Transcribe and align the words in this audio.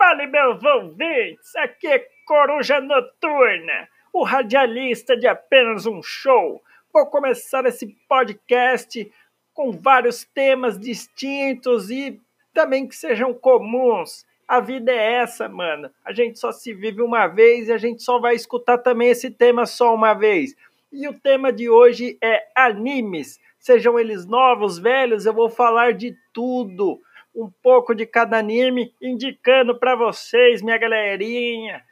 Fale, 0.00 0.26
meus 0.28 0.64
ouvintes, 0.64 1.54
aqui 1.56 1.86
é 1.86 2.08
Coruja 2.24 2.80
Noturna, 2.80 3.86
o 4.14 4.24
radialista 4.24 5.14
de 5.14 5.26
apenas 5.26 5.84
um 5.84 6.02
show. 6.02 6.62
Vou 6.90 7.04
começar 7.04 7.66
esse 7.66 7.86
podcast 8.08 9.12
com 9.52 9.70
vários 9.72 10.24
temas 10.24 10.80
distintos 10.80 11.90
e 11.90 12.18
também 12.54 12.88
que 12.88 12.96
sejam 12.96 13.34
comuns. 13.34 14.24
A 14.48 14.58
vida 14.58 14.90
é 14.90 15.16
essa, 15.16 15.50
mano. 15.50 15.90
A 16.02 16.14
gente 16.14 16.38
só 16.38 16.50
se 16.50 16.72
vive 16.72 17.02
uma 17.02 17.26
vez 17.26 17.68
e 17.68 17.72
a 17.72 17.76
gente 17.76 18.02
só 18.02 18.18
vai 18.18 18.34
escutar 18.34 18.78
também 18.78 19.10
esse 19.10 19.30
tema 19.30 19.66
só 19.66 19.94
uma 19.94 20.14
vez. 20.14 20.56
E 20.90 21.06
o 21.08 21.12
tema 21.12 21.52
de 21.52 21.68
hoje 21.68 22.16
é 22.22 22.46
animes. 22.56 23.38
Sejam 23.58 23.98
eles 23.98 24.24
novos, 24.24 24.78
velhos, 24.78 25.26
eu 25.26 25.34
vou 25.34 25.50
falar 25.50 25.92
de 25.92 26.16
tudo 26.32 26.98
um 27.34 27.50
pouco 27.62 27.94
de 27.94 28.06
cada 28.06 28.38
anime, 28.38 28.94
indicando 29.00 29.78
para 29.78 29.94
vocês, 29.94 30.62
minha 30.62 30.78
galerinha, 30.78 31.84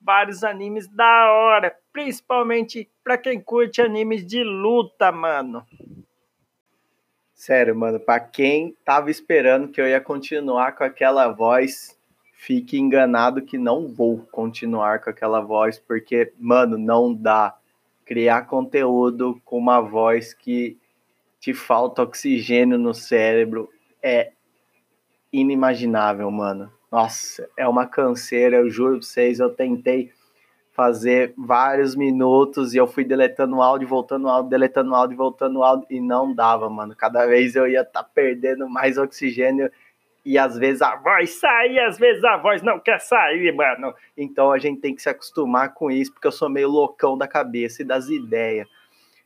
vários 0.00 0.44
animes 0.44 0.88
da 0.88 1.32
hora, 1.32 1.74
principalmente 1.92 2.88
para 3.02 3.18
quem 3.18 3.40
curte 3.40 3.82
animes 3.82 4.26
de 4.26 4.42
luta, 4.42 5.12
mano. 5.12 5.64
Sério, 7.34 7.76
mano, 7.76 8.00
para 8.00 8.18
quem 8.18 8.76
tava 8.84 9.10
esperando 9.10 9.68
que 9.68 9.80
eu 9.80 9.86
ia 9.86 10.00
continuar 10.00 10.72
com 10.72 10.82
aquela 10.82 11.28
voz, 11.28 11.96
fique 12.32 12.78
enganado 12.78 13.42
que 13.42 13.56
não 13.56 13.86
vou 13.86 14.26
continuar 14.32 15.00
com 15.00 15.10
aquela 15.10 15.40
voz, 15.40 15.78
porque, 15.78 16.32
mano, 16.38 16.76
não 16.76 17.14
dá 17.14 17.56
criar 18.04 18.46
conteúdo 18.46 19.40
com 19.44 19.58
uma 19.58 19.80
voz 19.80 20.32
que 20.32 20.78
te 21.38 21.52
falta 21.52 22.02
oxigênio 22.02 22.78
no 22.78 22.94
cérebro 22.94 23.68
é 24.02 24.32
inimaginável, 25.32 26.30
mano. 26.30 26.72
Nossa, 26.90 27.48
é 27.56 27.68
uma 27.68 27.86
canseira, 27.86 28.56
eu 28.56 28.70
juro 28.70 28.98
pra 28.98 29.06
vocês, 29.06 29.40
eu 29.40 29.50
tentei 29.50 30.10
fazer 30.72 31.34
vários 31.36 31.96
minutos 31.96 32.72
e 32.72 32.76
eu 32.76 32.86
fui 32.86 33.04
deletando 33.04 33.60
áudio, 33.60 33.88
voltando 33.88 34.28
áudio, 34.28 34.48
deletando 34.48 34.94
áudio, 34.94 35.16
voltando 35.16 35.62
áudio 35.62 35.86
e 35.90 36.00
não 36.00 36.32
dava, 36.32 36.70
mano. 36.70 36.94
Cada 36.96 37.26
vez 37.26 37.56
eu 37.56 37.66
ia 37.66 37.80
estar 37.80 38.04
tá 38.04 38.08
perdendo 38.14 38.68
mais 38.68 38.96
oxigênio 38.96 39.70
e 40.24 40.38
às 40.38 40.56
vezes 40.56 40.80
a 40.80 40.94
voz 40.94 41.30
sai, 41.40 41.78
às 41.80 41.98
vezes 41.98 42.22
a 42.22 42.36
voz 42.36 42.62
não 42.62 42.78
quer 42.78 43.00
sair, 43.00 43.52
mano. 43.52 43.92
Então 44.16 44.52
a 44.52 44.58
gente 44.58 44.80
tem 44.80 44.94
que 44.94 45.02
se 45.02 45.08
acostumar 45.08 45.74
com 45.74 45.90
isso, 45.90 46.12
porque 46.12 46.28
eu 46.28 46.32
sou 46.32 46.48
meio 46.48 46.68
loucão 46.68 47.18
da 47.18 47.26
cabeça 47.26 47.82
e 47.82 47.84
das 47.84 48.08
ideias. 48.08 48.68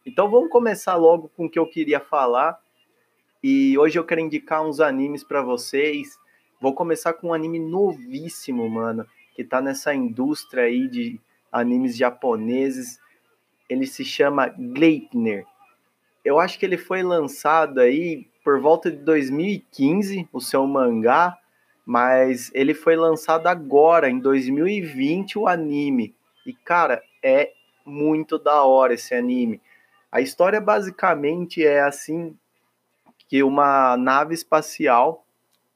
Então 0.06 0.30
vamos 0.30 0.48
começar 0.48 0.96
logo 0.96 1.30
com 1.36 1.44
o 1.44 1.50
que 1.50 1.58
eu 1.58 1.66
queria 1.66 2.00
falar 2.00 2.58
e 3.42 3.76
hoje 3.76 3.98
eu 3.98 4.04
quero 4.04 4.20
indicar 4.20 4.64
uns 4.64 4.78
animes 4.78 5.24
para 5.24 5.42
vocês. 5.42 6.18
Vou 6.60 6.74
começar 6.74 7.12
com 7.14 7.28
um 7.28 7.34
anime 7.34 7.58
novíssimo, 7.58 8.68
mano, 8.68 9.04
que 9.34 9.42
tá 9.42 9.60
nessa 9.60 9.92
indústria 9.92 10.64
aí 10.64 10.86
de 10.86 11.20
animes 11.50 11.96
japoneses. 11.96 13.00
Ele 13.68 13.86
se 13.86 14.04
chama 14.04 14.48
Gleipnir. 14.48 15.44
Eu 16.24 16.38
acho 16.38 16.58
que 16.58 16.64
ele 16.64 16.76
foi 16.76 17.02
lançado 17.02 17.80
aí 17.80 18.28
por 18.44 18.60
volta 18.60 18.90
de 18.90 18.98
2015, 18.98 20.28
o 20.32 20.40
seu 20.40 20.66
mangá, 20.66 21.36
mas 21.84 22.50
ele 22.54 22.74
foi 22.74 22.94
lançado 22.94 23.48
agora, 23.48 24.08
em 24.08 24.20
2020, 24.20 25.38
o 25.38 25.48
anime. 25.48 26.14
E, 26.46 26.52
cara, 26.52 27.02
é 27.22 27.52
muito 27.84 28.38
da 28.38 28.62
hora 28.62 28.94
esse 28.94 29.14
anime. 29.14 29.60
A 30.10 30.20
história 30.20 30.60
basicamente 30.60 31.64
é 31.64 31.80
assim: 31.80 32.36
que 33.32 33.42
uma 33.42 33.96
nave 33.96 34.34
espacial 34.34 35.24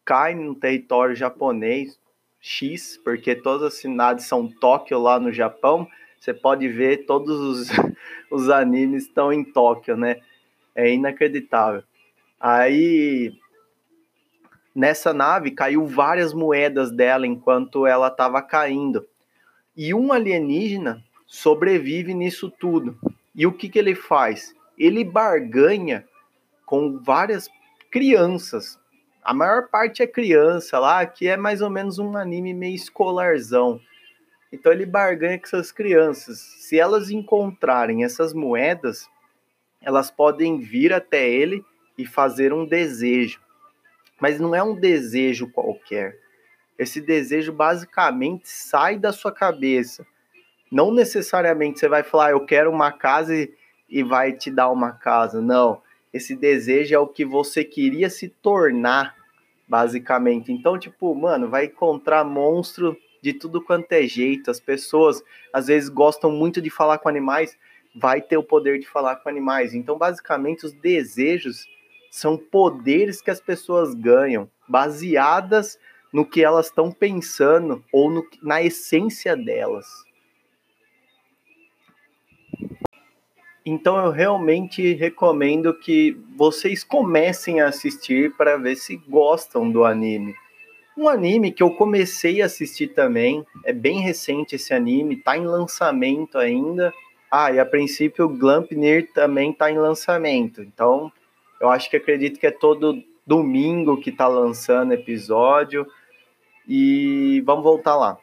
cai 0.04 0.34
no 0.34 0.54
território 0.54 1.16
japonês 1.16 1.98
X, 2.38 3.00
porque 3.02 3.34
todas 3.34 3.68
as 3.68 3.74
cidades 3.80 4.26
são 4.26 4.46
Tóquio 4.46 4.98
lá 4.98 5.18
no 5.18 5.32
Japão. 5.32 5.88
Você 6.20 6.34
pode 6.34 6.68
ver 6.68 7.06
todos 7.06 7.40
os, 7.40 7.68
os 8.30 8.50
animes 8.50 9.04
estão 9.04 9.32
em 9.32 9.42
Tóquio, 9.42 9.96
né? 9.96 10.20
É 10.74 10.92
inacreditável. 10.92 11.82
Aí 12.38 13.32
nessa 14.74 15.14
nave 15.14 15.50
caiu 15.50 15.86
várias 15.86 16.34
moedas 16.34 16.90
dela 16.90 17.26
enquanto 17.26 17.86
ela 17.86 18.08
estava 18.08 18.42
caindo. 18.42 19.08
E 19.74 19.94
um 19.94 20.12
alienígena 20.12 21.02
sobrevive 21.26 22.12
nisso 22.12 22.50
tudo. 22.50 22.98
E 23.34 23.46
o 23.46 23.52
que, 23.54 23.70
que 23.70 23.78
ele 23.78 23.94
faz? 23.94 24.54
Ele 24.76 25.02
barganha 25.02 26.04
com 26.66 26.98
várias 26.98 27.48
crianças. 27.96 28.78
A 29.24 29.32
maior 29.32 29.68
parte 29.68 30.02
é 30.02 30.06
criança 30.06 30.78
lá, 30.78 31.06
que 31.06 31.28
é 31.28 31.34
mais 31.34 31.62
ou 31.62 31.70
menos 31.70 31.98
um 31.98 32.14
anime 32.14 32.52
meio 32.52 32.74
escolarzão. 32.74 33.80
Então 34.52 34.70
ele 34.70 34.84
barganha 34.84 35.38
com 35.38 35.46
essas 35.46 35.72
crianças. 35.72 36.38
Se 36.38 36.78
elas 36.78 37.08
encontrarem 37.08 38.04
essas 38.04 38.34
moedas, 38.34 39.08
elas 39.80 40.10
podem 40.10 40.60
vir 40.60 40.92
até 40.92 41.26
ele 41.26 41.64
e 41.96 42.04
fazer 42.04 42.52
um 42.52 42.66
desejo. 42.66 43.40
Mas 44.20 44.38
não 44.38 44.54
é 44.54 44.62
um 44.62 44.78
desejo 44.78 45.50
qualquer. 45.50 46.18
Esse 46.78 47.00
desejo 47.00 47.50
basicamente 47.50 48.46
sai 48.46 48.98
da 48.98 49.10
sua 49.10 49.32
cabeça. 49.32 50.06
Não 50.70 50.92
necessariamente 50.92 51.80
você 51.80 51.88
vai 51.88 52.02
falar, 52.02 52.32
eu 52.32 52.44
quero 52.44 52.70
uma 52.70 52.92
casa 52.92 53.34
e, 53.34 53.54
e 53.88 54.02
vai 54.02 54.34
te 54.34 54.50
dar 54.50 54.68
uma 54.70 54.92
casa. 54.92 55.40
Não 55.40 55.80
esse 56.16 56.34
desejo 56.34 56.94
é 56.94 56.98
o 56.98 57.06
que 57.06 57.24
você 57.24 57.64
queria 57.64 58.10
se 58.10 58.28
tornar, 58.28 59.14
basicamente. 59.68 60.52
Então, 60.52 60.78
tipo, 60.78 61.14
mano, 61.14 61.48
vai 61.48 61.66
encontrar 61.66 62.24
monstro 62.24 62.96
de 63.22 63.32
tudo 63.32 63.62
quanto 63.62 63.92
é 63.92 64.02
jeito. 64.06 64.50
As 64.50 64.60
pessoas 64.60 65.22
às 65.52 65.66
vezes 65.66 65.88
gostam 65.88 66.30
muito 66.30 66.60
de 66.60 66.70
falar 66.70 66.98
com 66.98 67.08
animais, 67.08 67.56
vai 67.94 68.20
ter 68.20 68.36
o 68.36 68.42
poder 68.42 68.78
de 68.78 68.86
falar 68.86 69.16
com 69.16 69.28
animais. 69.28 69.74
Então, 69.74 69.96
basicamente, 69.96 70.66
os 70.66 70.72
desejos 70.72 71.66
são 72.10 72.36
poderes 72.36 73.20
que 73.20 73.30
as 73.30 73.40
pessoas 73.40 73.94
ganham, 73.94 74.50
baseadas 74.68 75.78
no 76.12 76.24
que 76.24 76.42
elas 76.42 76.66
estão 76.66 76.90
pensando 76.90 77.84
ou 77.92 78.10
no, 78.10 78.26
na 78.42 78.62
essência 78.62 79.36
delas. 79.36 79.86
Então 83.68 83.98
eu 83.98 84.12
realmente 84.12 84.94
recomendo 84.94 85.74
que 85.74 86.16
vocês 86.36 86.84
comecem 86.84 87.60
a 87.60 87.66
assistir 87.66 88.32
para 88.36 88.56
ver 88.56 88.76
se 88.76 88.96
gostam 89.08 89.68
do 89.68 89.84
anime. 89.84 90.36
Um 90.96 91.08
anime 91.08 91.50
que 91.50 91.64
eu 91.64 91.72
comecei 91.72 92.40
a 92.40 92.46
assistir 92.46 92.94
também, 92.94 93.44
é 93.64 93.72
bem 93.72 94.00
recente 94.00 94.54
esse 94.54 94.72
anime, 94.72 95.16
tá 95.16 95.36
em 95.36 95.44
lançamento 95.44 96.38
ainda. 96.38 96.94
Ah, 97.28 97.50
e 97.50 97.58
a 97.58 97.66
princípio 97.66 98.26
o 98.26 98.28
Glampnir 98.28 99.12
também 99.12 99.52
tá 99.52 99.68
em 99.68 99.78
lançamento. 99.78 100.62
Então, 100.62 101.10
eu 101.60 101.68
acho 101.68 101.90
que 101.90 101.96
acredito 101.96 102.38
que 102.38 102.46
é 102.46 102.52
todo 102.52 103.02
domingo 103.26 104.00
que 104.00 104.12
tá 104.12 104.28
lançando 104.28 104.92
episódio. 104.92 105.84
E 106.68 107.42
vamos 107.44 107.64
voltar 107.64 107.96
lá. 107.96 108.16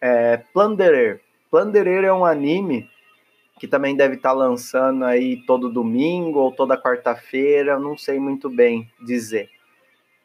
É, 0.00 0.38
Plunderer. 0.52 1.20
Plunderer 1.50 2.04
é 2.04 2.12
um 2.12 2.24
anime 2.24 2.88
que 3.58 3.66
também 3.66 3.96
deve 3.96 4.14
estar 4.14 4.30
tá 4.30 4.34
lançando 4.34 5.04
aí 5.04 5.42
todo 5.46 5.70
domingo 5.70 6.38
ou 6.38 6.52
toda 6.52 6.80
quarta-feira, 6.80 7.78
não 7.78 7.96
sei 7.96 8.18
muito 8.18 8.48
bem 8.48 8.90
dizer. 9.00 9.50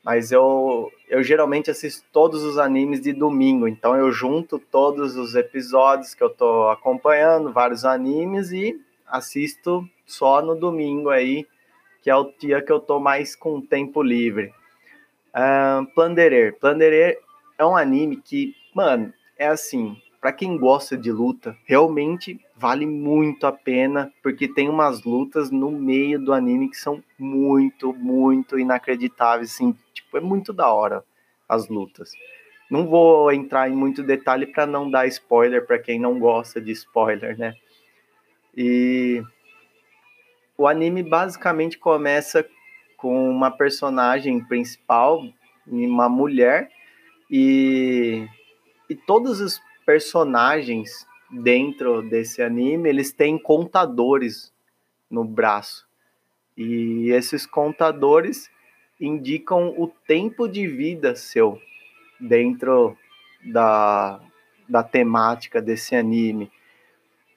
Mas 0.04 0.32
eu, 0.32 0.92
eu 1.10 1.24
geralmente 1.24 1.72
assisto 1.72 2.06
todos 2.12 2.44
os 2.44 2.58
animes 2.58 3.00
de 3.00 3.14
domingo, 3.14 3.68
então 3.68 3.96
eu 3.96 4.12
junto 4.12 4.60
todos 4.60 5.16
os 5.16 5.34
episódios 5.34 6.14
que 6.14 6.22
eu 6.22 6.30
tô 6.30 6.68
acompanhando, 6.68 7.54
vários 7.54 7.86
animes, 7.86 8.52
e 8.52 8.80
assisto 9.08 9.88
só 10.06 10.42
no 10.42 10.56
domingo 10.56 11.10
aí, 11.10 11.48
que 12.02 12.10
é 12.10 12.16
o 12.16 12.32
dia 12.38 12.62
que 12.62 12.72
eu 12.72 12.82
tô 12.82 13.00
mais 13.00 13.34
com 13.34 13.62
tempo 13.62 14.04
livre. 14.04 14.54
Uh, 15.34 15.86
Plunderer. 15.96 16.60
Plunderer 16.60 17.18
é 17.58 17.66
um 17.66 17.78
anime 17.78 18.18
que, 18.18 18.54
mano, 18.76 19.14
é 19.38 19.48
assim, 19.48 19.98
para 20.20 20.34
quem 20.34 20.58
gosta 20.58 20.98
de 20.98 21.12
luta, 21.12 21.58
realmente 21.66 22.40
vale 22.64 22.86
muito 22.86 23.46
a 23.46 23.52
pena, 23.52 24.10
porque 24.24 24.48
tem 24.48 24.70
umas 24.70 25.04
lutas 25.04 25.52
no 25.52 25.70
meio 25.70 26.18
do 26.18 26.32
anime 26.32 26.70
que 26.70 26.78
são 26.78 27.04
muito, 27.20 27.92
muito 27.92 28.58
inacreditáveis, 28.58 29.52
assim, 29.52 29.76
tipo, 29.94 30.18
é 30.18 30.22
muito 30.22 30.54
da 30.54 30.72
hora 30.72 31.04
as 31.48 31.68
lutas. 31.68 32.14
Não 32.72 32.88
vou 32.88 33.30
entrar 33.34 33.70
em 33.70 33.76
muito 33.76 34.02
detalhe 34.02 34.48
para 34.48 34.66
não 34.66 34.90
dar 34.90 35.06
spoiler 35.08 35.68
para 35.68 35.78
quem 35.78 36.00
não 36.00 36.18
gosta 36.18 36.62
de 36.62 36.72
spoiler, 36.72 37.38
né? 37.38 37.54
E 38.56 39.22
o 40.58 40.66
anime 40.66 41.04
basicamente 41.04 41.78
começa 41.78 42.48
com 42.96 43.30
uma 43.30 43.52
personagem 43.52 44.40
principal, 44.40 45.22
uma 45.68 46.08
mulher, 46.08 46.70
e, 47.30 48.26
e 48.90 48.96
todos 48.96 49.42
os 49.42 49.62
personagens 49.86 51.06
dentro 51.34 52.02
desse 52.02 52.42
anime, 52.42 52.90
eles 52.90 53.12
têm 53.12 53.38
contadores 53.38 54.54
no 55.10 55.24
braço. 55.24 55.88
E 56.56 57.10
esses 57.10 57.46
contadores 57.46 58.50
indicam 59.00 59.70
o 59.78 59.88
tempo 59.88 60.48
de 60.48 60.68
vida 60.68 61.16
seu 61.16 61.60
dentro 62.20 62.96
da, 63.44 64.22
da 64.70 64.84
temática 64.84 65.62
desse 65.62 65.96
anime. 65.96 66.52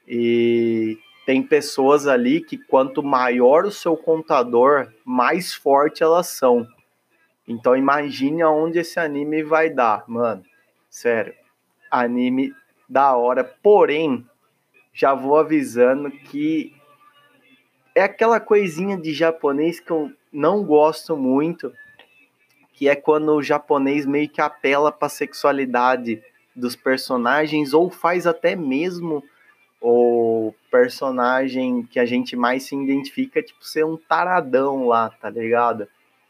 E 0.07 0.99
tem 1.25 1.43
pessoas 1.43 2.07
ali 2.07 2.41
que 2.41 2.59
quanto 2.59 3.03
maior 3.03 3.65
o 3.65 3.73
seu 3.73 3.97
contador, 3.97 4.93
mais 5.05 5.55
forte 5.55 6.03
elas 6.03 6.29
são. 6.29 6.69
Então 7.49 7.77
imagine 7.77 8.43
aonde 8.43 8.79
esse 8.79 9.01
anime 9.01 9.43
vai 9.43 9.71
dar, 9.71 10.05
mano. 10.07 10.45
Sério. 10.89 11.35
Anime 11.91 12.53
da 12.89 13.17
hora. 13.17 13.45
Porém, 13.45 14.27
já 14.93 15.15
vou 15.15 15.37
avisando 15.37 16.11
que 16.11 16.75
é 17.95 18.03
aquela 18.03 18.39
coisinha 18.39 18.97
de 18.97 19.13
japonês 19.13 19.81
que 19.81 19.91
eu 19.91 20.13
não 20.33 20.63
gosto 20.65 21.17
muito, 21.17 21.73
que 22.73 22.89
é 22.89 22.95
quando 22.95 23.35
o 23.35 23.43
japonês 23.43 24.05
meio 24.05 24.29
que 24.29 24.41
apela 24.41 24.93
para 24.93 25.09
sexualidade 25.09 26.23
dos 26.55 26.77
personagens 26.77 27.73
ou 27.73 27.91
faz 27.91 28.27
até 28.27 28.55
mesmo 28.55 29.23
o 29.81 30.53
personagem 30.71 31.83
que 31.85 31.99
a 31.99 32.05
gente 32.05 32.35
mais 32.35 32.65
se 32.65 32.75
identifica, 32.75 33.43
tipo, 33.43 33.65
ser 33.65 33.85
um 33.85 33.97
taradão 33.97 34.87
lá, 34.87 35.11
tá 35.11 35.31
ligado? 35.31 35.89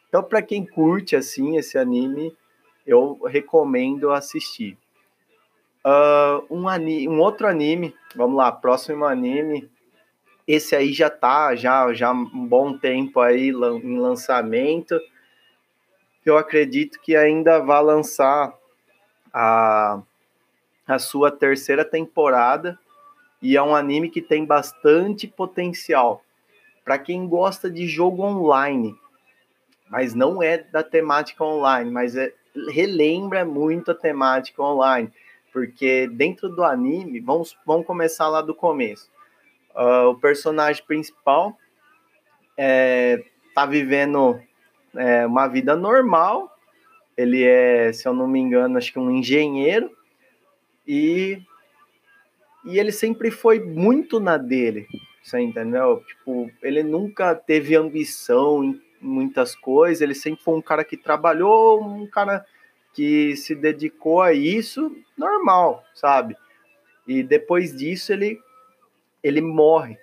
Então, 0.08 0.22
para 0.22 0.42
quem 0.42 0.64
curte, 0.64 1.16
assim, 1.16 1.56
esse 1.56 1.78
anime, 1.78 2.36
eu 2.86 3.20
recomendo 3.24 4.10
assistir. 4.10 4.76
Uh, 5.86 6.44
um, 6.50 6.68
anime, 6.68 7.08
um 7.08 7.20
outro 7.20 7.46
anime, 7.46 7.94
vamos 8.16 8.36
lá, 8.36 8.50
próximo 8.50 9.04
anime, 9.04 9.70
esse 10.44 10.74
aí 10.74 10.92
já 10.92 11.08
tá, 11.08 11.54
já, 11.54 11.92
já 11.94 12.10
um 12.10 12.44
bom 12.44 12.76
tempo 12.76 13.20
aí 13.20 13.50
em 13.50 13.96
lançamento, 13.96 15.00
eu 16.24 16.36
acredito 16.36 17.00
que 17.00 17.14
ainda 17.14 17.60
vai 17.60 17.80
lançar 17.84 18.52
a, 19.32 20.02
a 20.88 20.98
sua 20.98 21.30
terceira 21.30 21.84
temporada, 21.84 22.76
e 23.40 23.56
é 23.56 23.62
um 23.62 23.76
anime 23.76 24.10
que 24.10 24.20
tem 24.20 24.44
bastante 24.44 25.28
potencial. 25.28 26.24
Para 26.84 26.98
quem 26.98 27.28
gosta 27.28 27.70
de 27.70 27.86
jogo 27.86 28.24
online, 28.24 28.92
mas 29.88 30.14
não 30.14 30.42
é 30.42 30.58
da 30.58 30.82
temática 30.82 31.44
online, 31.44 31.92
mas 31.92 32.16
é, 32.16 32.34
relembra 32.72 33.44
muito 33.44 33.92
a 33.92 33.94
temática 33.94 34.60
online, 34.60 35.12
porque 35.56 36.06
dentro 36.06 36.50
do 36.50 36.62
anime, 36.62 37.18
vamos, 37.18 37.56
vamos 37.64 37.86
começar 37.86 38.28
lá 38.28 38.42
do 38.42 38.54
começo. 38.54 39.10
Uh, 39.74 40.10
o 40.10 40.14
personagem 40.14 40.84
principal 40.84 41.56
é, 42.58 43.24
tá 43.54 43.64
vivendo 43.64 44.38
é, 44.94 45.24
uma 45.26 45.46
vida 45.46 45.74
normal, 45.74 46.54
ele 47.16 47.42
é, 47.42 47.90
se 47.90 48.06
eu 48.06 48.12
não 48.12 48.28
me 48.28 48.38
engano, 48.38 48.76
acho 48.76 48.92
que 48.92 48.98
um 48.98 49.10
engenheiro, 49.10 49.90
e 50.86 51.40
e 52.66 52.78
ele 52.78 52.92
sempre 52.92 53.30
foi 53.30 53.58
muito 53.58 54.20
na 54.20 54.36
dele, 54.36 54.86
você 55.22 55.40
entendeu? 55.40 56.02
Tipo, 56.06 56.50
ele 56.62 56.82
nunca 56.82 57.34
teve 57.34 57.74
ambição 57.74 58.62
em 58.62 58.78
muitas 59.00 59.54
coisas, 59.54 60.02
ele 60.02 60.14
sempre 60.14 60.44
foi 60.44 60.54
um 60.54 60.62
cara 60.62 60.84
que 60.84 60.98
trabalhou, 60.98 61.82
um 61.82 62.06
cara 62.06 62.44
que 62.96 63.36
se 63.36 63.54
dedicou 63.54 64.22
a 64.22 64.32
isso, 64.32 64.90
normal, 65.18 65.84
sabe? 65.94 66.34
E 67.06 67.22
depois 67.22 67.76
disso 67.76 68.10
ele 68.10 68.40
ele 69.22 69.42
morre 69.42 69.98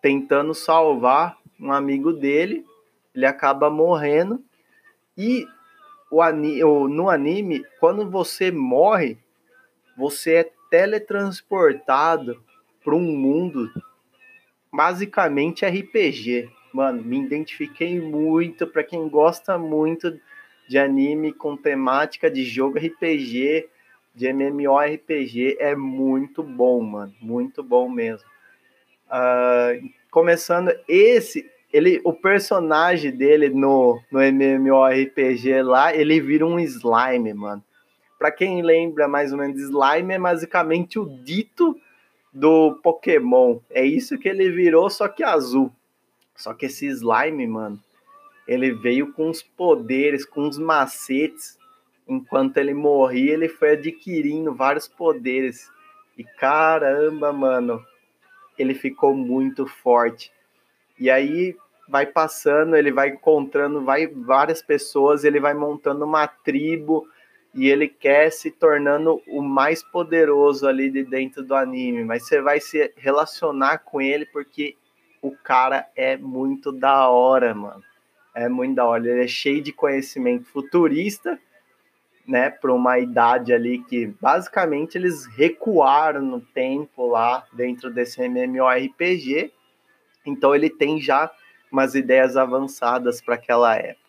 tentando 0.00 0.54
salvar 0.54 1.36
um 1.60 1.70
amigo 1.70 2.12
dele, 2.12 2.64
ele 3.14 3.26
acaba 3.26 3.68
morrendo 3.68 4.42
e 5.18 5.46
o, 6.10 6.88
no 6.88 7.10
anime, 7.10 7.64
quando 7.78 8.08
você 8.08 8.50
morre, 8.50 9.18
você 9.96 10.34
é 10.36 10.52
teletransportado 10.70 12.42
para 12.82 12.94
um 12.94 13.00
mundo 13.00 13.70
basicamente 14.72 15.66
RPG. 15.66 16.50
Mano, 16.72 17.02
me 17.02 17.20
identifiquei 17.20 18.00
muito 18.00 18.66
para 18.66 18.82
quem 18.82 19.08
gosta 19.08 19.58
muito 19.58 20.18
de 20.72 20.78
anime 20.78 21.34
com 21.34 21.54
temática 21.54 22.30
de 22.30 22.44
jogo 22.44 22.78
RPG, 22.78 23.68
de 24.14 24.26
MMORPG, 24.32 25.58
é 25.60 25.76
muito 25.76 26.42
bom, 26.42 26.80
mano, 26.80 27.12
muito 27.20 27.62
bom 27.62 27.90
mesmo. 27.90 28.26
Uh, 29.06 29.86
começando 30.10 30.72
esse, 30.88 31.46
ele, 31.70 32.00
o 32.04 32.14
personagem 32.14 33.10
dele 33.10 33.50
no, 33.50 34.00
no 34.10 34.22
MMORPG 34.22 35.60
lá, 35.60 35.94
ele 35.94 36.18
vira 36.22 36.46
um 36.46 36.58
slime, 36.58 37.34
mano. 37.34 37.62
Para 38.18 38.32
quem 38.32 38.62
lembra 38.62 39.06
mais 39.06 39.30
ou 39.30 39.36
menos, 39.36 39.60
slime 39.60 40.14
é 40.14 40.18
basicamente 40.18 40.98
o 40.98 41.04
dito 41.04 41.78
do 42.32 42.80
Pokémon. 42.82 43.58
É 43.68 43.84
isso 43.84 44.18
que 44.18 44.26
ele 44.26 44.50
virou, 44.50 44.88
só 44.88 45.06
que 45.06 45.22
azul. 45.22 45.70
Só 46.34 46.54
que 46.54 46.64
esse 46.64 46.86
slime, 46.86 47.46
mano, 47.46 47.78
ele 48.46 48.72
veio 48.72 49.12
com 49.12 49.30
os 49.30 49.42
poderes, 49.42 50.24
com 50.24 50.48
os 50.48 50.58
macetes. 50.58 51.58
Enquanto 52.08 52.56
ele 52.56 52.74
morria, 52.74 53.32
ele 53.32 53.48
foi 53.48 53.72
adquirindo 53.72 54.54
vários 54.54 54.88
poderes. 54.88 55.70
E 56.18 56.24
caramba, 56.24 57.32
mano, 57.32 57.84
ele 58.58 58.74
ficou 58.74 59.14
muito 59.14 59.66
forte. 59.66 60.32
E 60.98 61.10
aí 61.10 61.56
vai 61.88 62.06
passando, 62.06 62.76
ele 62.76 62.92
vai 62.92 63.10
encontrando 63.10 63.84
vai, 63.84 64.06
várias 64.06 64.62
pessoas, 64.62 65.24
ele 65.24 65.40
vai 65.40 65.54
montando 65.54 66.04
uma 66.04 66.26
tribo 66.26 67.06
e 67.54 67.68
ele 67.68 67.86
quer 67.86 68.30
se 68.30 68.50
tornando 68.50 69.22
o 69.26 69.42
mais 69.42 69.82
poderoso 69.82 70.66
ali 70.66 70.90
de 70.90 71.04
dentro 71.04 71.42
do 71.42 71.54
anime, 71.54 72.04
mas 72.04 72.26
você 72.26 72.40
vai 72.40 72.60
se 72.60 72.92
relacionar 72.96 73.78
com 73.78 74.00
ele 74.00 74.24
porque 74.26 74.76
o 75.20 75.30
cara 75.32 75.86
é 75.94 76.16
muito 76.16 76.72
da 76.72 77.08
hora, 77.08 77.54
mano. 77.54 77.82
É 78.34 78.48
muito 78.48 78.76
da 78.76 78.84
hora. 78.84 79.06
Ele 79.08 79.24
é 79.24 79.28
cheio 79.28 79.62
de 79.62 79.72
conhecimento 79.72 80.44
futurista, 80.46 81.38
né, 82.26 82.50
para 82.50 82.72
uma 82.72 82.98
idade 82.98 83.52
ali 83.52 83.82
que 83.82 84.06
basicamente 84.20 84.96
eles 84.96 85.26
recuaram 85.26 86.22
no 86.22 86.40
tempo 86.40 87.08
lá 87.08 87.44
dentro 87.52 87.92
desse 87.92 88.22
MMORPG. 88.22 89.52
Então 90.24 90.54
ele 90.54 90.70
tem 90.70 91.00
já 91.00 91.30
umas 91.70 91.94
ideias 91.94 92.36
avançadas 92.36 93.20
para 93.20 93.34
aquela 93.34 93.74
época. 93.76 94.02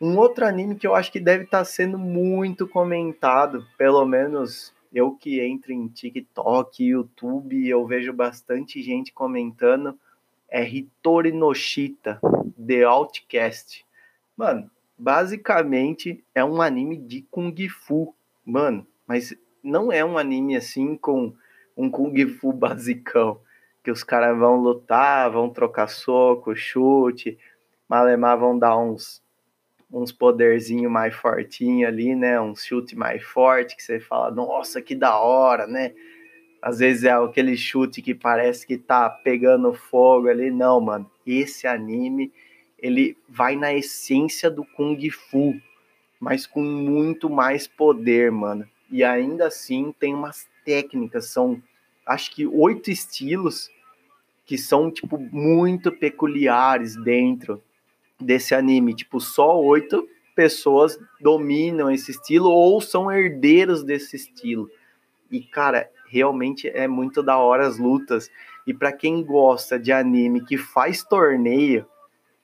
Um 0.00 0.18
outro 0.18 0.44
anime 0.44 0.74
que 0.74 0.86
eu 0.86 0.96
acho 0.96 1.12
que 1.12 1.20
deve 1.20 1.44
estar 1.44 1.58
tá 1.58 1.64
sendo 1.64 1.96
muito 1.96 2.66
comentado, 2.66 3.64
pelo 3.78 4.04
menos 4.04 4.74
eu 4.92 5.12
que 5.12 5.40
entro 5.40 5.72
em 5.72 5.88
TikTok, 5.88 6.84
YouTube, 6.84 7.66
eu 7.66 7.86
vejo 7.86 8.12
bastante 8.12 8.82
gente 8.82 9.12
comentando, 9.12 9.98
é 10.52 10.62
Hitori 10.68 11.32
no 11.32 11.54
Shita, 11.54 12.20
The 12.64 12.84
Outcast. 12.84 13.86
Mano, 14.36 14.70
basicamente 14.98 16.22
é 16.34 16.44
um 16.44 16.60
anime 16.60 16.98
de 16.98 17.22
Kung 17.30 17.56
Fu, 17.70 18.14
mano, 18.44 18.86
mas 19.06 19.34
não 19.64 19.90
é 19.90 20.04
um 20.04 20.18
anime 20.18 20.54
assim 20.54 20.94
com 20.94 21.34
um 21.74 21.90
Kung 21.90 22.14
Fu 22.26 22.52
basicão, 22.52 23.40
que 23.82 23.90
os 23.90 24.04
caras 24.04 24.38
vão 24.38 24.56
lutar, 24.56 25.30
vão 25.30 25.48
trocar 25.48 25.88
soco, 25.88 26.54
chute, 26.54 27.38
malemar 27.88 28.38
vão 28.38 28.58
dar 28.58 28.76
uns 28.76 29.22
uns 29.90 30.10
poderzinho 30.10 30.90
mais 30.90 31.14
fortinho 31.14 31.86
ali, 31.86 32.14
né? 32.14 32.40
Um 32.40 32.56
chute 32.56 32.96
mais 32.96 33.22
forte 33.22 33.76
que 33.76 33.82
você 33.82 34.00
fala, 34.00 34.30
nossa, 34.30 34.80
que 34.80 34.94
da 34.94 35.18
hora, 35.18 35.66
né? 35.66 35.92
Às 36.62 36.78
vezes 36.78 37.02
é 37.02 37.10
aquele 37.10 37.56
chute 37.56 38.00
que 38.00 38.14
parece 38.14 38.64
que 38.64 38.78
tá 38.78 39.10
pegando 39.10 39.74
fogo 39.74 40.28
ali. 40.28 40.48
Não, 40.48 40.80
mano. 40.80 41.10
Esse 41.26 41.66
anime, 41.66 42.32
ele 42.78 43.18
vai 43.28 43.56
na 43.56 43.74
essência 43.74 44.48
do 44.48 44.64
Kung 44.64 45.10
Fu, 45.10 45.60
mas 46.20 46.46
com 46.46 46.62
muito 46.62 47.28
mais 47.28 47.66
poder, 47.66 48.30
mano. 48.30 48.64
E 48.88 49.02
ainda 49.02 49.48
assim 49.48 49.92
tem 49.98 50.14
umas 50.14 50.48
técnicas, 50.64 51.26
são 51.26 51.60
acho 52.06 52.30
que 52.32 52.46
oito 52.46 52.90
estilos 52.90 53.70
que 54.44 54.58
são, 54.58 54.90
tipo, 54.90 55.18
muito 55.18 55.90
peculiares 55.90 56.96
dentro 56.96 57.62
desse 58.20 58.54
anime. 58.54 58.94
Tipo, 58.94 59.20
só 59.20 59.60
oito 59.60 60.08
pessoas 60.34 60.98
dominam 61.20 61.90
esse 61.90 62.10
estilo 62.10 62.50
ou 62.50 62.80
são 62.80 63.10
herdeiros 63.10 63.82
desse 63.82 64.16
estilo. 64.16 64.70
E, 65.30 65.40
cara, 65.40 65.90
realmente 66.12 66.68
é 66.68 66.86
muito 66.86 67.22
da 67.22 67.38
hora 67.38 67.66
as 67.66 67.78
lutas. 67.78 68.30
E 68.66 68.74
para 68.74 68.92
quem 68.92 69.22
gosta 69.24 69.78
de 69.78 69.92
anime 69.92 70.44
que 70.44 70.56
faz 70.56 71.02
torneio, 71.02 71.86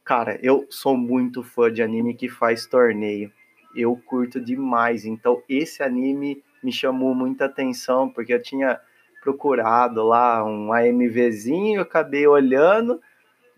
cara, 0.05 0.39
eu 0.43 0.67
sou 0.71 0.97
muito 0.97 1.43
fã 1.43 1.73
de 1.73 1.83
anime 1.83 2.15
que 2.15 2.29
faz 2.29 2.67
torneio. 2.67 3.31
Eu 3.75 3.95
curto 3.97 4.41
demais. 4.41 5.05
Então, 5.05 5.43
esse 5.49 5.83
anime 5.83 6.43
me 6.63 6.73
chamou 6.73 7.15
muita 7.15 7.45
atenção, 7.45 8.09
porque 8.09 8.33
eu 8.33 8.43
tinha 8.43 8.81
procurado 9.23 10.03
lá 10.03 10.45
um 10.45 10.73
AMVzinho, 10.73 11.81
acabei 11.81 12.27
olhando 12.27 13.01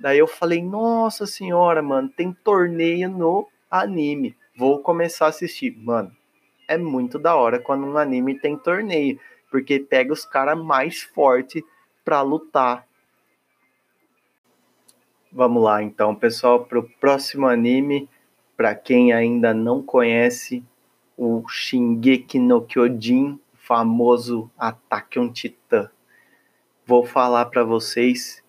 Daí 0.01 0.19
eu 0.19 0.27
falei, 0.27 0.63
nossa 0.63 1.27
senhora, 1.27 1.83
mano, 1.83 2.09
tem 2.09 2.33
torneio 2.33 3.11
no 3.11 3.47
anime. 3.71 4.35
Vou 4.57 4.79
começar 4.81 5.27
a 5.27 5.29
assistir. 5.29 5.77
Mano, 5.77 6.11
é 6.67 6.79
muito 6.79 7.19
da 7.19 7.37
hora 7.37 7.59
quando 7.59 7.85
um 7.87 7.99
anime 7.99 8.41
tem 8.41 8.57
torneio, 8.57 9.21
porque 9.51 9.81
pega 9.81 10.13
os 10.13 10.25
caras 10.25 10.59
mais 10.59 11.03
fortes 11.03 11.63
para 12.05 12.23
lutar. 12.23 12.87
Vamos 15.33 15.63
lá, 15.63 15.83
então, 15.83 16.15
pessoal, 16.15 16.65
para 16.65 16.79
o 16.79 16.89
próximo 17.01 17.47
anime, 17.47 18.09
para 18.57 18.75
quem 18.75 19.13
ainda 19.13 19.55
não 19.55 19.83
conhece, 19.83 20.65
o 21.17 21.47
Shingeki 21.47 22.39
no 22.39 22.63
Kyojin, 22.63 23.39
famoso 23.55 24.51
Ataque 24.59 25.19
um 25.19 25.31
Titã. 25.31 25.91
Vou 26.85 27.05
falar 27.05 27.47
para 27.47 27.63
vocês 27.63 28.43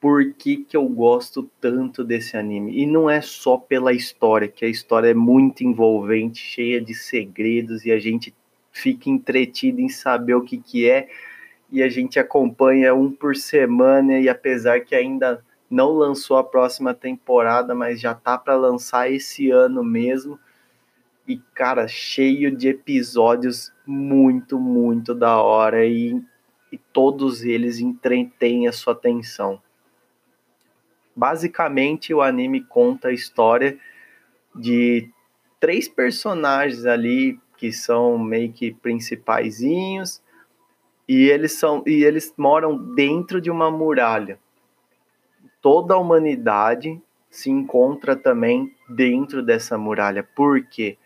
por 0.00 0.32
que, 0.32 0.56
que 0.56 0.76
eu 0.76 0.88
gosto 0.88 1.48
tanto 1.60 2.02
desse 2.02 2.36
anime. 2.36 2.76
E 2.76 2.84
não 2.84 3.08
é 3.08 3.20
só 3.20 3.56
pela 3.56 3.92
história, 3.92 4.48
que 4.48 4.64
a 4.64 4.68
história 4.68 5.08
é 5.08 5.14
muito 5.14 5.62
envolvente, 5.62 6.40
cheia 6.40 6.80
de 6.80 6.92
segredos 6.92 7.86
e 7.86 7.92
a 7.92 8.00
gente 8.00 8.34
fica 8.72 9.10
entretido 9.10 9.80
em 9.80 9.88
saber 9.88 10.34
o 10.34 10.42
que, 10.42 10.56
que 10.56 10.88
é. 10.88 11.08
E 11.70 11.82
a 11.82 11.88
gente 11.88 12.18
acompanha 12.18 12.94
um 12.94 13.10
por 13.12 13.36
semana 13.36 14.18
e 14.18 14.28
apesar 14.28 14.80
que 14.80 14.94
ainda 14.94 15.44
não 15.70 15.92
lançou 15.92 16.36
a 16.36 16.44
próxima 16.44 16.92
temporada, 16.92 17.74
mas 17.74 18.00
já 18.00 18.14
tá 18.14 18.36
para 18.36 18.56
lançar 18.56 19.10
esse 19.10 19.50
ano 19.50 19.84
mesmo. 19.84 20.38
E 21.26 21.38
cara, 21.54 21.86
cheio 21.86 22.54
de 22.54 22.68
episódios 22.68 23.72
muito, 23.86 24.58
muito 24.58 25.14
da 25.14 25.40
hora 25.40 25.86
e, 25.86 26.20
e 26.70 26.76
todos 26.76 27.42
eles 27.42 27.78
entretêm 27.78 28.66
a 28.66 28.72
sua 28.72 28.92
atenção. 28.92 29.62
Basicamente, 31.14 32.12
o 32.12 32.22
anime 32.22 32.62
conta 32.62 33.08
a 33.08 33.12
história 33.12 33.78
de 34.54 35.08
três 35.60 35.88
personagens 35.88 36.84
ali 36.84 37.38
que 37.62 37.72
são 37.72 38.18
meio 38.18 38.52
que 38.52 38.74
principaizinhos 38.74 40.20
e 41.06 41.30
eles 41.30 41.52
são 41.52 41.80
e 41.86 42.02
eles 42.02 42.34
moram 42.36 42.76
dentro 42.76 43.40
de 43.40 43.52
uma 43.52 43.70
muralha. 43.70 44.36
Toda 45.60 45.94
a 45.94 45.96
humanidade 45.96 47.00
se 47.30 47.50
encontra 47.50 48.16
também 48.16 48.74
dentro 48.88 49.44
dessa 49.44 49.78
muralha, 49.78 50.28
porque 50.34 50.98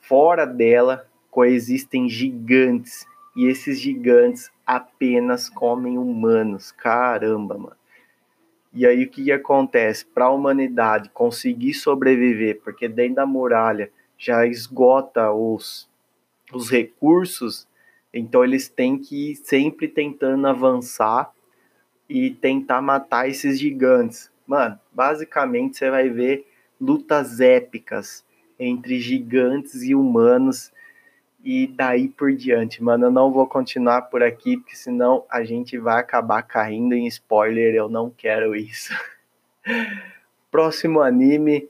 fora 0.00 0.44
dela 0.44 1.06
coexistem 1.30 2.08
gigantes 2.08 3.06
e 3.36 3.46
esses 3.46 3.80
gigantes 3.80 4.50
apenas 4.66 5.48
comem 5.48 5.96
humanos. 5.96 6.72
Caramba, 6.72 7.56
mano. 7.56 7.76
E 8.72 8.84
aí 8.84 9.04
o 9.04 9.08
que, 9.08 9.22
que 9.22 9.30
acontece? 9.30 10.04
Para 10.04 10.24
a 10.24 10.32
humanidade 10.32 11.10
conseguir 11.10 11.74
sobreviver, 11.74 12.60
porque 12.60 12.88
dentro 12.88 13.14
da 13.14 13.26
muralha 13.26 13.88
já 14.18 14.46
esgota 14.46 15.32
os, 15.32 15.88
os 16.52 16.70
recursos, 16.70 17.66
então 18.12 18.44
eles 18.44 18.68
têm 18.68 18.98
que 18.98 19.32
ir 19.32 19.36
sempre 19.36 19.88
tentando 19.88 20.46
avançar 20.46 21.32
e 22.08 22.30
tentar 22.30 22.80
matar 22.80 23.28
esses 23.28 23.58
gigantes. 23.58 24.30
Mano, 24.46 24.78
basicamente 24.92 25.76
você 25.76 25.90
vai 25.90 26.08
ver 26.08 26.46
lutas 26.80 27.40
épicas 27.40 28.24
entre 28.58 29.00
gigantes 29.00 29.82
e 29.82 29.94
humanos 29.94 30.72
e 31.44 31.66
daí 31.66 32.08
por 32.08 32.34
diante, 32.34 32.82
mano. 32.82 33.06
Eu 33.06 33.10
não 33.10 33.30
vou 33.30 33.46
continuar 33.46 34.02
por 34.02 34.22
aqui, 34.22 34.56
porque 34.56 34.74
senão 34.74 35.24
a 35.28 35.44
gente 35.44 35.76
vai 35.76 36.00
acabar 36.00 36.42
caindo 36.42 36.94
em 36.94 37.06
spoiler. 37.06 37.74
Eu 37.74 37.88
não 37.88 38.10
quero 38.10 38.56
isso. 38.56 38.94
Próximo 40.50 41.02
anime, 41.02 41.68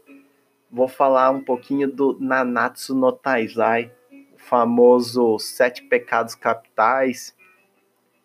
vou 0.74 0.88
falar 0.88 1.30
um 1.30 1.40
pouquinho 1.40 1.86
do 1.86 2.18
Nanatsu 2.20 2.96
no 2.96 3.12
Taizai, 3.12 3.92
o 4.34 4.38
famoso 4.38 5.38
Sete 5.38 5.84
Pecados 5.84 6.34
Capitais. 6.34 7.32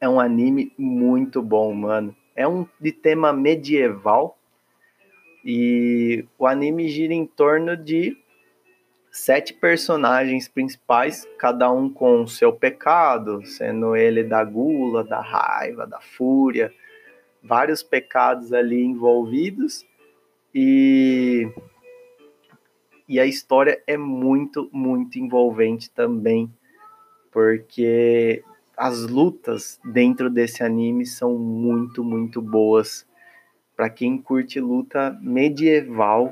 É 0.02 0.10
um 0.10 0.20
anime 0.20 0.74
muito 0.76 1.44
bom, 1.44 1.72
mano. 1.76 2.16
É 2.36 2.48
um 2.48 2.66
de 2.82 2.92
tema 2.92 3.32
medieval 3.32 4.36
e 5.46 6.26
o 6.40 6.48
anime 6.48 6.90
gira 6.90 7.14
em 7.14 7.28
torno 7.28 7.78
de 7.78 8.18
sete 9.12 9.54
personagens 9.54 10.48
principais, 10.48 11.28
cada 11.38 11.72
um 11.72 11.88
com 11.88 12.26
seu 12.26 12.52
pecado, 12.52 13.46
sendo 13.46 13.96
ele 13.96 14.24
da 14.24 14.44
gula, 14.44 15.04
da 15.04 15.22
raiva, 15.22 15.86
da 15.86 16.00
fúria, 16.00 16.74
vários 17.44 17.84
pecados 17.84 18.54
ali 18.54 18.84
envolvidos 18.84 19.86
e 20.54 21.48
e 23.10 23.20
a 23.20 23.26
história 23.26 23.82
é 23.88 23.98
muito 23.98 24.70
muito 24.72 25.18
envolvente 25.18 25.90
também, 25.90 26.54
porque 27.32 28.44
as 28.78 29.08
lutas 29.08 29.80
dentro 29.84 30.30
desse 30.30 30.64
anime 30.64 31.08
são 31.08 31.36
muito 31.38 32.04
muito 32.04 32.40
boas 32.40 33.08
para 33.76 33.90
quem 33.90 34.18
curte 34.22 34.60
luta 34.60 35.18
medieval 35.22 36.32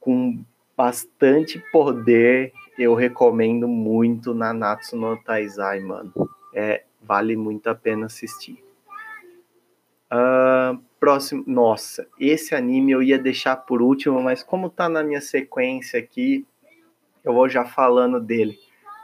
com 0.00 0.42
bastante 0.76 1.62
poder. 1.70 2.52
Eu 2.76 2.94
recomendo 2.94 3.68
muito 3.68 4.34
Nanatsu 4.34 4.96
no 4.96 5.16
Taizai, 5.16 5.80
mano. 5.80 6.12
É, 6.52 6.84
vale 7.02 7.36
muito 7.36 7.68
a 7.68 7.74
pena 7.74 8.06
assistir. 8.06 8.62
Uh, 10.10 10.80
próximo, 11.00 11.44
nossa, 11.46 12.06
esse 12.18 12.54
anime 12.54 12.92
eu 12.92 13.02
ia 13.02 13.18
deixar 13.18 13.56
por 13.56 13.80
último, 13.80 14.22
mas 14.22 14.42
como 14.42 14.68
tá 14.68 14.88
na 14.88 15.02
minha 15.02 15.20
sequência 15.20 15.98
aqui, 15.98 16.46
eu 17.24 17.32
vou 17.32 17.48
já 17.48 17.64
falando 17.64 18.20
dele. 18.20 18.58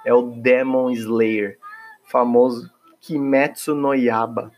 É 0.05 0.13
o 0.13 0.23
Demon 0.23 0.91
Slayer, 0.91 1.59
famoso 2.05 2.71
Kimetsu 3.01 3.75
no 3.75 3.95
Yaba. 3.95 4.53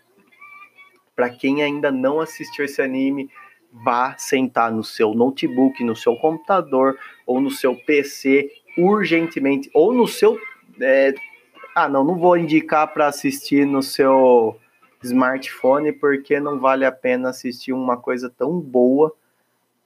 Para 1.14 1.30
quem 1.30 1.62
ainda 1.62 1.90
não 1.90 2.20
assistiu 2.20 2.64
esse 2.64 2.82
anime, 2.82 3.30
vá 3.72 4.16
sentar 4.16 4.72
no 4.72 4.84
seu 4.84 5.14
notebook, 5.14 5.82
no 5.84 5.96
seu 5.96 6.16
computador 6.16 6.98
ou 7.26 7.40
no 7.40 7.50
seu 7.50 7.74
PC 7.74 8.50
urgentemente, 8.76 9.70
ou 9.72 9.92
no 9.92 10.06
seu. 10.06 10.38
É... 10.80 11.14
ah, 11.74 11.88
não, 11.88 12.04
não 12.04 12.18
vou 12.18 12.36
indicar 12.36 12.92
para 12.92 13.06
assistir 13.06 13.66
no 13.66 13.82
seu 13.82 14.58
smartphone, 15.06 15.92
porque 15.92 16.38
não 16.40 16.58
vale 16.58 16.84
a 16.84 16.92
pena 16.92 17.30
assistir 17.30 17.72
uma 17.72 17.96
coisa 17.96 18.28
tão 18.30 18.60
boa 18.60 19.14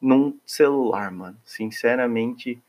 num 0.00 0.36
celular, 0.46 1.10
mano. 1.10 1.36
Sinceramente, 1.44 2.60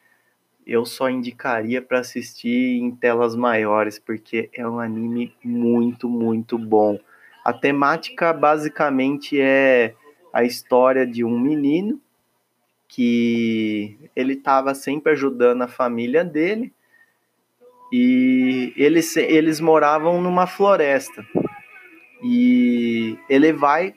eu 0.65 0.85
só 0.85 1.09
indicaria 1.09 1.81
para 1.81 1.99
assistir 1.99 2.79
em 2.79 2.91
telas 2.91 3.35
maiores, 3.35 3.97
porque 3.97 4.49
é 4.53 4.67
um 4.67 4.79
anime 4.79 5.33
muito, 5.43 6.09
muito 6.09 6.57
bom. 6.57 6.99
A 7.43 7.51
temática 7.51 8.31
basicamente 8.33 9.39
é 9.39 9.95
a 10.31 10.43
história 10.43 11.05
de 11.05 11.23
um 11.23 11.39
menino 11.39 11.99
que 12.87 13.97
ele 14.15 14.33
estava 14.33 14.75
sempre 14.75 15.13
ajudando 15.13 15.61
a 15.61 15.67
família 15.67 16.23
dele 16.23 16.71
e 17.91 18.73
eles, 18.75 19.15
eles 19.17 19.59
moravam 19.59 20.21
numa 20.21 20.45
floresta 20.45 21.25
e 22.21 23.17
ele 23.29 23.51
vai 23.51 23.93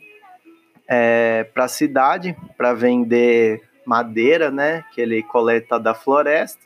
é, 0.88 1.45
para 1.45 1.64
a 1.64 1.69
cidade 1.69 2.37
para 2.57 2.73
vender 2.73 3.62
madeira, 3.87 4.50
né, 4.50 4.85
que 4.93 5.00
ele 5.00 5.23
coleta 5.23 5.78
da 5.78 5.95
floresta. 5.95 6.62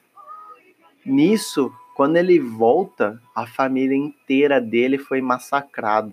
Nisso, 1.05 1.73
quando 1.95 2.17
ele 2.17 2.39
volta, 2.39 3.21
a 3.35 3.47
família 3.47 3.97
inteira 3.97 4.61
dele 4.61 4.99
foi 4.99 5.21
massacrada. 5.21 6.13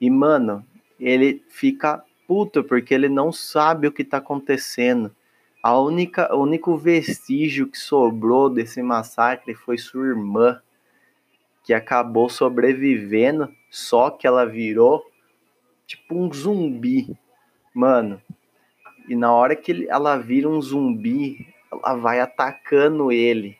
E 0.00 0.08
mano, 0.08 0.64
ele 0.98 1.42
fica 1.48 2.02
puto 2.26 2.64
porque 2.64 2.94
ele 2.94 3.08
não 3.08 3.30
sabe 3.30 3.86
o 3.86 3.92
que 3.92 4.02
está 4.02 4.18
acontecendo. 4.18 5.14
A 5.62 5.78
única, 5.78 6.34
o 6.34 6.42
único 6.42 6.76
vestígio 6.76 7.68
que 7.68 7.78
sobrou 7.78 8.48
desse 8.48 8.82
massacre 8.82 9.54
foi 9.54 9.78
sua 9.78 10.06
irmã, 10.06 10.60
que 11.62 11.72
acabou 11.72 12.28
sobrevivendo, 12.28 13.48
só 13.72 14.10
que 14.10 14.26
ela 14.26 14.44
virou 14.44 15.02
tipo 15.86 16.14
um 16.14 16.30
zumbi, 16.30 17.08
mano. 17.74 18.20
E 19.08 19.16
na 19.16 19.32
hora 19.32 19.56
que 19.56 19.88
ela 19.88 20.18
vira 20.18 20.46
um 20.46 20.60
zumbi, 20.60 21.48
ela 21.72 21.94
vai 21.94 22.20
atacando 22.20 23.10
ele. 23.10 23.56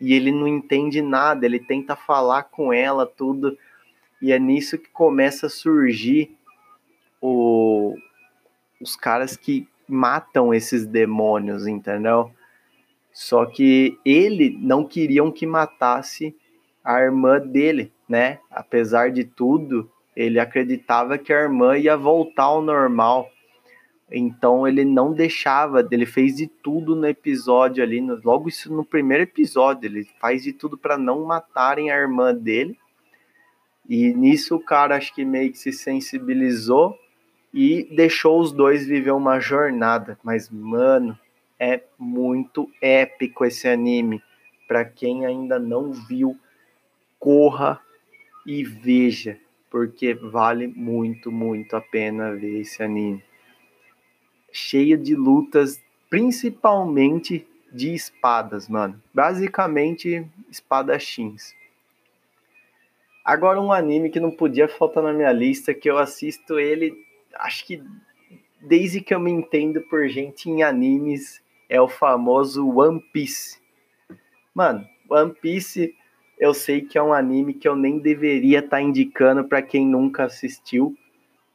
E 0.00 0.14
ele 0.14 0.32
não 0.32 0.48
entende 0.48 1.00
nada, 1.00 1.46
ele 1.46 1.60
tenta 1.60 1.94
falar 1.94 2.42
com 2.42 2.72
ela, 2.72 3.06
tudo. 3.06 3.56
E 4.20 4.32
é 4.32 4.38
nisso 4.38 4.76
que 4.76 4.90
começa 4.90 5.46
a 5.46 5.50
surgir 5.50 6.36
o, 7.20 7.94
os 8.80 8.96
caras 8.96 9.36
que 9.36 9.68
matam 9.88 10.52
esses 10.52 10.84
demônios, 10.84 11.68
entendeu? 11.68 12.32
Só 13.12 13.46
que 13.46 13.96
ele 14.04 14.58
não 14.60 14.84
queriam 14.84 15.30
que 15.30 15.46
matasse 15.46 16.36
a 16.84 17.00
irmã 17.00 17.38
dele, 17.38 17.92
né? 18.08 18.38
Apesar 18.50 19.10
de 19.10 19.24
tudo, 19.24 19.90
ele 20.14 20.38
acreditava 20.38 21.18
que 21.18 21.32
a 21.32 21.40
irmã 21.40 21.76
ia 21.76 21.96
voltar 21.96 22.44
ao 22.44 22.62
normal. 22.62 23.30
Então 24.10 24.68
ele 24.68 24.84
não 24.84 25.12
deixava, 25.12 25.86
ele 25.90 26.04
fez 26.04 26.36
de 26.36 26.46
tudo 26.46 26.94
no 26.94 27.06
episódio 27.06 27.82
ali, 27.82 28.00
no, 28.00 28.20
logo 28.22 28.48
isso 28.48 28.72
no 28.72 28.84
primeiro 28.84 29.22
episódio, 29.22 29.86
ele 29.86 30.06
faz 30.20 30.42
de 30.42 30.52
tudo 30.52 30.76
para 30.76 30.98
não 30.98 31.24
matarem 31.24 31.90
a 31.90 31.96
irmã 31.96 32.34
dele. 32.34 32.76
E 33.88 34.12
nisso 34.12 34.56
o 34.56 34.60
cara 34.60 34.96
acho 34.96 35.14
que 35.14 35.24
meio 35.24 35.50
que 35.50 35.58
se 35.58 35.72
sensibilizou 35.72 36.96
e 37.54 37.88
deixou 37.94 38.38
os 38.38 38.52
dois 38.52 38.86
viver 38.86 39.12
uma 39.12 39.40
jornada. 39.40 40.18
Mas 40.22 40.50
mano, 40.50 41.18
é 41.58 41.82
muito 41.98 42.70
épico 42.82 43.44
esse 43.44 43.66
anime. 43.66 44.22
Para 44.68 44.84
quem 44.84 45.24
ainda 45.24 45.58
não 45.58 45.90
viu, 45.92 46.36
corra 47.22 47.80
e 48.44 48.64
veja, 48.64 49.38
porque 49.70 50.12
vale 50.12 50.66
muito, 50.66 51.30
muito 51.30 51.76
a 51.76 51.80
pena 51.80 52.34
ver 52.34 52.62
esse 52.62 52.82
anime. 52.82 53.22
Cheio 54.50 54.98
de 54.98 55.14
lutas, 55.14 55.80
principalmente 56.10 57.46
de 57.72 57.94
espadas, 57.94 58.68
mano. 58.68 59.00
Basicamente, 59.14 60.26
espadachins. 60.50 61.54
Agora 63.24 63.60
um 63.60 63.70
anime 63.70 64.10
que 64.10 64.18
não 64.18 64.32
podia 64.32 64.66
faltar 64.66 65.04
na 65.04 65.12
minha 65.12 65.30
lista, 65.30 65.72
que 65.72 65.88
eu 65.88 65.98
assisto 65.98 66.58
ele, 66.58 67.06
acho 67.36 67.64
que 67.64 67.80
desde 68.60 69.00
que 69.00 69.14
eu 69.14 69.20
me 69.20 69.30
entendo 69.30 69.80
por 69.82 70.08
gente 70.08 70.50
em 70.50 70.64
animes, 70.64 71.40
é 71.68 71.80
o 71.80 71.86
famoso 71.86 72.68
One 72.68 73.00
Piece. 73.12 73.60
Mano, 74.52 74.84
One 75.08 75.32
Piece 75.40 75.94
eu 76.42 76.52
sei 76.52 76.80
que 76.80 76.98
é 76.98 77.02
um 77.02 77.12
anime 77.12 77.54
que 77.54 77.68
eu 77.68 77.76
nem 77.76 78.00
deveria 78.00 78.58
estar 78.58 78.78
tá 78.78 78.82
indicando 78.82 79.44
para 79.44 79.62
quem 79.62 79.86
nunca 79.86 80.24
assistiu, 80.24 80.92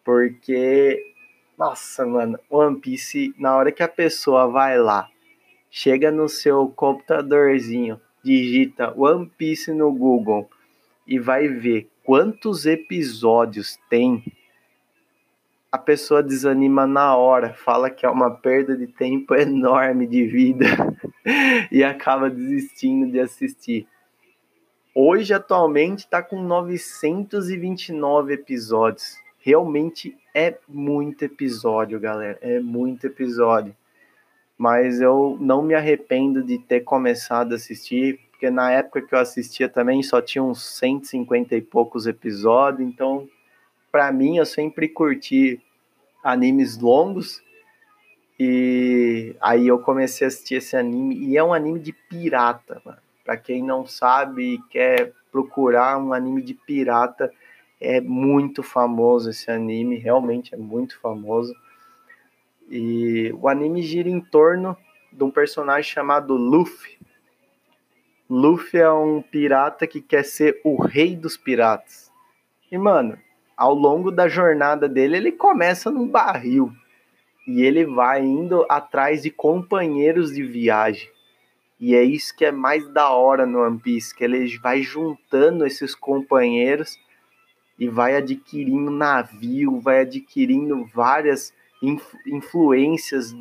porque 0.01 1.13
nossa, 1.58 2.06
mano, 2.06 2.39
One 2.50 2.79
Piece, 2.79 3.36
na 3.38 3.53
hora 3.58 3.70
que 3.70 3.84
a 3.84 3.88
pessoa 3.89 4.48
vai 4.48 4.79
lá, 4.79 5.10
chega 5.70 6.10
no 6.10 6.29
seu 6.29 6.70
computadorzinho, 6.70 8.00
digita 8.24 8.94
One 8.98 9.29
Piece 9.38 9.74
no 9.74 9.91
Google 9.91 10.50
e 11.06 11.20
vai 11.20 11.50
ver 11.50 11.89
quantos 12.01 12.65
episódios 12.65 13.77
tem, 13.89 14.24
a 15.70 15.77
pessoa 15.77 16.24
desanima 16.24 16.88
na 16.88 17.13
hora, 17.13 17.53
fala 17.53 17.89
que 17.89 18.06
é 18.06 18.10
uma 18.10 18.32
perda 18.32 18.77
de 18.77 18.88
tempo 18.88 19.36
enorme 19.36 20.08
de 20.08 20.25
vida 20.25 20.65
e 21.70 21.84
acaba 21.84 22.29
desistindo 22.29 23.12
de 23.12 23.20
assistir. 23.20 23.86
Hoje, 25.00 25.32
atualmente, 25.32 26.00
está 26.00 26.24
com 26.24 26.42
929 26.42 28.34
episódios. 28.34 29.16
Realmente 29.38 30.18
é 30.34 30.58
muito 30.68 31.24
episódio, 31.24 32.00
galera. 32.00 32.39
É 32.42 32.60
muito 32.60 33.06
episódio. 33.06 33.75
Mas 34.58 35.00
eu 35.00 35.38
não 35.39 35.62
me 35.62 35.75
arrependo 35.75 36.42
de 36.42 36.58
ter 36.58 36.80
começado 36.80 37.51
a 37.51 37.58
assistir, 37.58 38.20
porque 38.32 38.50
na 38.50 38.72
época 38.72 39.04
que 39.04 39.13
eu 39.13 39.20
assistia 39.20 39.70
também 39.70 40.01
só 40.01 40.20
tinha 40.20 40.44
uns 40.44 40.66
150 40.66 41.56
e 41.56 41.62
poucos 41.62 42.08
episódios. 42.08 42.89
Então, 42.89 43.30
para 43.92 44.12
mim, 44.12 44.38
eu 44.38 44.48
sempre 44.48 44.89
curti 44.89 45.62
animes 46.24 46.75
longos. 46.75 47.39
E 48.39 49.36
aí 49.39 49.68
eu 49.68 49.77
comecei 49.77 50.25
a 50.25 50.30
assistir 50.30 50.56
esse 50.56 50.75
anime. 50.75 51.20
E 51.20 51.38
é 51.38 51.44
um 51.44 51.54
anime 51.54 51.80
de 51.80 51.94
pirata, 51.94 52.82
mano. 52.84 53.06
Para 53.27 53.36
quem 53.36 53.62
não 53.62 53.86
sabe 53.86 54.53
e 54.53 54.62
quer 54.69 55.12
procurar 55.29 55.98
um 55.98 56.13
anime 56.13 56.41
de 56.41 56.53
pirata, 56.53 57.29
é 57.77 58.00
muito 58.00 58.63
famoso 58.63 59.31
esse 59.31 59.51
anime, 59.51 59.98
realmente 59.98 60.55
é 60.55 60.57
muito 60.57 60.98
famoso. 60.98 61.53
E 62.69 63.29
o 63.38 63.50
anime 63.50 63.81
gira 63.81 64.07
em 64.07 64.22
torno 64.22 64.77
de 65.12 65.22
um 65.25 65.29
personagem 65.29 65.91
chamado 65.91 66.38
Luffy. 66.38 66.98
Luffy 68.29 68.79
é 68.79 68.89
um 68.89 69.22
pirata 69.22 69.86
que 69.86 70.00
quer 70.00 70.24
ser 70.24 70.62
o 70.63 70.81
rei 70.81 71.13
dos 71.13 71.36
piratas. 71.36 72.09
E, 72.72 72.77
mano, 72.77 73.20
ao 73.57 73.74
longo 73.74 74.09
da 74.09 74.29
jornada 74.29 74.87
dele, 74.87 75.18
ele 75.18 75.31
começa 75.33 75.92
num 75.92 76.07
barril. 76.07 76.72
E 77.46 77.61
ele 77.61 77.85
vai 77.85 78.24
indo 78.24 78.66
atrás 78.70 79.22
de 79.22 79.29
companheiros 79.29 80.33
de 80.33 80.44
viagem. 80.44 81.17
E 81.79 81.96
é 81.96 82.03
isso 82.03 82.35
que 82.35 82.44
é 82.44 82.51
mais 82.51 82.87
da 82.90 83.09
hora 83.11 83.46
no 83.46 83.59
One 83.59 83.79
Piece, 83.79 84.16
que 84.16 84.24
ele 84.24 84.57
vai 84.57 84.81
juntando 84.81 85.66
esses 85.66 85.94
companheiros 85.94 87.00
e 87.77 87.87
vai 87.87 88.16
adquirindo 88.16 88.90
navio, 88.90 89.79
vai 89.79 90.01
adquirindo 90.01 90.85
várias 90.94 91.53
influ 91.81 92.20
influências 92.25 93.35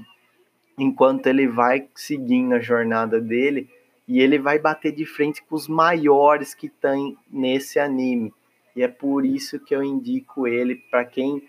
enquanto 0.78 1.26
ele 1.26 1.48
vai 1.48 1.88
seguindo 1.94 2.52
a 2.52 2.60
jornada 2.60 3.18
dele 3.18 3.68
e 4.06 4.20
ele 4.20 4.38
vai 4.38 4.58
bater 4.58 4.92
de 4.92 5.06
frente 5.06 5.42
com 5.42 5.56
os 5.56 5.66
maiores 5.66 6.54
que 6.54 6.68
tem 6.68 7.16
nesse 7.30 7.78
anime. 7.78 8.32
E 8.74 8.82
é 8.82 8.88
por 8.88 9.24
isso 9.24 9.58
que 9.58 9.74
eu 9.74 9.82
indico 9.82 10.46
ele 10.46 10.76
para 10.76 11.04
quem 11.04 11.42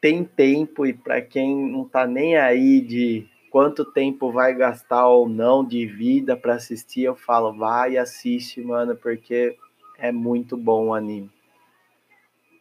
tem 0.00 0.22
tempo 0.22 0.86
e 0.86 0.92
para 0.92 1.22
quem 1.22 1.56
não 1.56 1.88
tá 1.88 2.06
nem 2.06 2.36
aí 2.36 2.80
de 2.80 3.26
quanto 3.50 3.84
tempo 3.84 4.30
vai 4.30 4.54
gastar 4.54 5.06
ou 5.06 5.28
não 5.28 5.64
de 5.64 5.86
vida 5.86 6.36
para 6.36 6.54
assistir, 6.54 7.02
eu 7.02 7.14
falo, 7.14 7.52
vai 7.52 7.96
assiste, 7.96 8.60
mano, 8.60 8.96
porque 8.96 9.56
é 9.98 10.12
muito 10.12 10.56
bom 10.56 10.88
o 10.88 10.94
anime. 10.94 11.30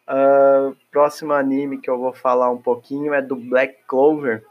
Uh, 0.09 0.75
próximo 0.89 1.33
anime 1.33 1.79
que 1.79 1.89
eu 1.89 1.99
vou 1.99 2.13
falar 2.13 2.49
um 2.49 2.61
pouquinho 2.61 3.13
é 3.13 3.21
do 3.21 3.35
Black 3.35 3.79
Clover. 3.85 4.45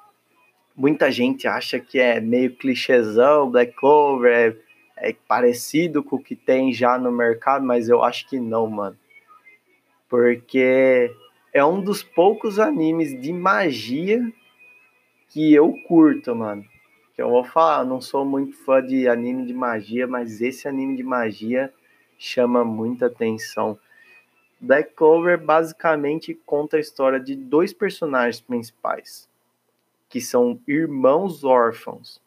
Muita 0.76 1.10
gente 1.10 1.48
acha 1.48 1.80
que 1.80 1.98
é 1.98 2.20
meio 2.20 2.54
clichêzão, 2.54 3.50
Black 3.50 3.72
Clover 3.74 4.58
é, 4.98 5.10
é 5.10 5.16
parecido 5.26 6.02
com 6.02 6.16
o 6.16 6.22
que 6.22 6.36
tem 6.36 6.72
já 6.72 6.98
no 6.98 7.10
mercado, 7.10 7.64
mas 7.64 7.88
eu 7.88 8.04
acho 8.04 8.28
que 8.28 8.38
não, 8.38 8.66
mano. 8.66 8.96
Porque 10.08 11.10
é 11.52 11.64
um 11.64 11.80
dos 11.80 12.02
poucos 12.02 12.58
animes 12.58 13.18
de 13.18 13.32
magia 13.32 14.22
que 15.28 15.52
eu 15.52 15.72
curto, 15.86 16.34
mano. 16.34 16.64
Que 17.14 17.22
eu 17.22 17.30
vou 17.30 17.44
falar, 17.44 17.84
não 17.84 18.00
sou 18.00 18.24
muito 18.24 18.56
fã 18.64 18.84
de 18.84 19.08
anime 19.08 19.46
de 19.46 19.54
magia, 19.54 20.06
mas 20.06 20.40
esse 20.40 20.68
anime 20.68 20.96
de 20.96 21.02
magia 21.02 21.72
chama 22.18 22.64
muita 22.64 23.06
atenção. 23.06 23.78
Black 24.60 24.94
Clover 24.94 25.42
basicamente 25.42 26.34
conta 26.46 26.76
a 26.76 26.80
história 26.80 27.20
de 27.20 27.34
dois 27.34 27.72
personagens 27.72 28.40
principais, 28.40 29.28
que 30.08 30.20
são 30.20 30.60
irmãos 30.66 31.44
órfãos. 31.44 32.20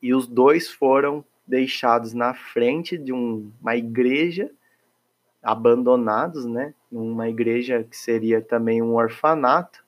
E 0.00 0.14
os 0.14 0.26
dois 0.26 0.68
foram 0.68 1.24
deixados 1.46 2.12
na 2.12 2.34
frente 2.34 2.96
de 2.96 3.12
um, 3.12 3.50
uma 3.60 3.76
igreja, 3.76 4.50
abandonados, 5.42 6.44
né? 6.44 6.74
Uma 6.90 7.28
igreja 7.28 7.82
que 7.82 7.96
seria 7.96 8.40
também 8.40 8.80
um 8.80 8.94
orfanato 8.94 9.81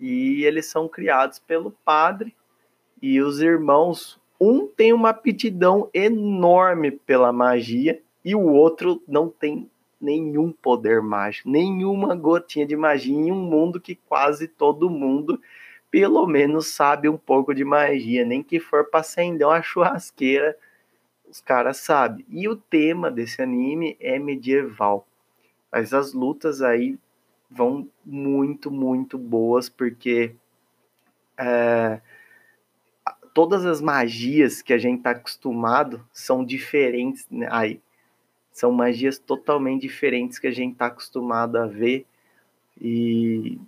e 0.00 0.44
eles 0.44 0.66
são 0.66 0.88
criados 0.88 1.38
pelo 1.38 1.70
padre 1.84 2.34
e 3.00 3.20
os 3.20 3.40
irmãos. 3.40 4.20
Um 4.40 4.66
tem 4.66 4.92
uma 4.92 5.10
aptidão 5.10 5.88
enorme 5.94 6.90
pela 6.90 7.32
magia 7.32 8.00
e 8.24 8.34
o 8.34 8.42
outro 8.42 9.02
não 9.06 9.28
tem 9.28 9.70
nenhum 10.00 10.50
poder 10.50 11.00
mágico, 11.00 11.48
nenhuma 11.48 12.16
gotinha 12.16 12.66
de 12.66 12.76
magia 12.76 13.14
em 13.14 13.30
um 13.30 13.40
mundo 13.40 13.80
que 13.80 13.94
quase 13.94 14.48
todo 14.48 14.90
mundo, 14.90 15.40
pelo 15.90 16.26
menos, 16.26 16.68
sabe 16.68 17.08
um 17.08 17.16
pouco 17.16 17.54
de 17.54 17.64
magia, 17.64 18.24
nem 18.24 18.42
que 18.42 18.58
for 18.58 18.90
para 18.90 19.00
acender 19.00 19.46
uma 19.46 19.62
churrasqueira, 19.62 20.56
os 21.30 21.40
caras 21.40 21.78
sabem. 21.78 22.26
E 22.28 22.48
o 22.48 22.56
tema 22.56 23.10
desse 23.10 23.40
anime 23.40 23.96
é 24.00 24.18
medieval. 24.18 25.06
Mas 25.70 25.94
as 25.94 26.12
lutas 26.12 26.60
aí 26.60 26.98
vão 27.54 27.88
muito, 28.04 28.70
muito 28.70 29.18
boas, 29.18 29.68
porque 29.68 30.34
é, 31.38 32.00
todas 33.34 33.64
as 33.64 33.80
magias 33.80 34.62
que 34.62 34.72
a 34.72 34.78
gente 34.78 34.98
está 34.98 35.10
acostumado 35.10 36.06
são 36.12 36.44
diferentes 36.44 37.26
né? 37.30 37.48
aí. 37.50 37.80
São 38.52 38.70
magias 38.70 39.18
totalmente 39.18 39.82
diferentes 39.82 40.38
que 40.38 40.46
a 40.46 40.52
gente 40.52 40.72
está 40.72 40.86
acostumado 40.86 41.56
a 41.56 41.66
ver. 41.66 42.04
E, 42.78 43.58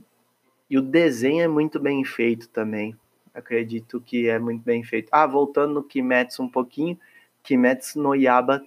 e 0.68 0.77
o 0.77 0.83
desenho 0.83 1.42
é 1.42 1.49
muito 1.49 1.81
bem 1.81 2.05
feito 2.05 2.49
também. 2.49 2.94
Acredito 3.33 4.01
que 4.01 4.29
é 4.29 4.38
muito 4.38 4.62
bem 4.62 4.85
feito. 4.85 5.09
Ah, 5.11 5.27
voltando 5.27 5.75
no 5.75 5.83
Kimetsu 5.83 6.42
um 6.42 6.49
pouquinho. 6.49 6.99
Kimetsu 7.42 7.99
no 7.99 8.14
Yaba 8.14 8.62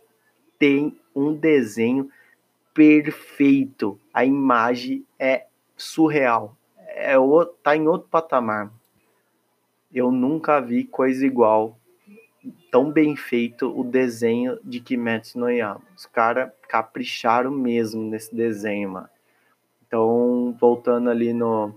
tem 0.58 1.00
um 1.16 1.34
desenho 1.34 2.10
perfeito. 2.78 4.00
A 4.14 4.24
imagem 4.24 5.04
é 5.18 5.48
surreal. 5.76 6.56
É 6.78 7.16
tá 7.64 7.76
em 7.76 7.88
outro 7.88 8.08
patamar. 8.08 8.72
Eu 9.92 10.12
nunca 10.12 10.60
vi 10.60 10.84
coisa 10.84 11.26
igual. 11.26 11.76
Tão 12.72 12.92
bem 12.92 13.16
feito 13.16 13.68
o 13.68 13.84
desenho 13.84 14.60
de 14.64 14.80
Kimetsu 14.80 15.40
no 15.40 15.50
Yama. 15.50 15.82
Os 15.96 16.06
caras 16.06 16.52
capricharam 16.70 17.50
mesmo 17.50 18.04
nesse 18.04 18.34
desenho, 18.36 18.92
mano. 18.92 19.10
Então, 19.88 20.56
voltando 20.60 21.10
ali 21.10 21.34
no, 21.34 21.74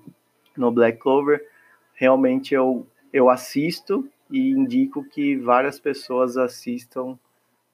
no 0.55 0.71
Black 0.71 0.99
Clover, 0.99 1.49
realmente 1.95 2.55
eu, 2.55 2.87
eu 3.11 3.31
assisto 3.31 4.07
e 4.31 4.51
indico 4.51 5.03
que 5.03 5.35
várias 5.37 5.81
pessoas 5.81 6.37
assistam 6.37 7.19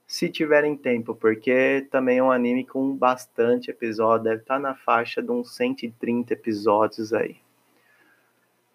se 0.06 0.28
tiverem 0.28 0.76
tempo, 0.76 1.14
porque 1.14 1.86
também 1.90 2.18
é 2.18 2.22
um 2.22 2.30
anime 2.30 2.64
com 2.64 2.94
bastante 2.94 3.70
episódio, 3.70 4.24
deve 4.24 4.42
estar 4.42 4.58
na 4.58 4.74
faixa 4.74 5.20
de 5.20 5.30
uns 5.30 5.54
130 5.56 6.32
episódios 6.32 7.12
aí. 7.12 7.36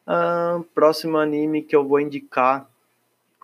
Ah, 0.06 0.62
próximo 0.76 1.18
anime 1.18 1.62
que 1.62 1.76
eu 1.76 1.88
vou 1.88 2.00
indicar, 2.00 2.70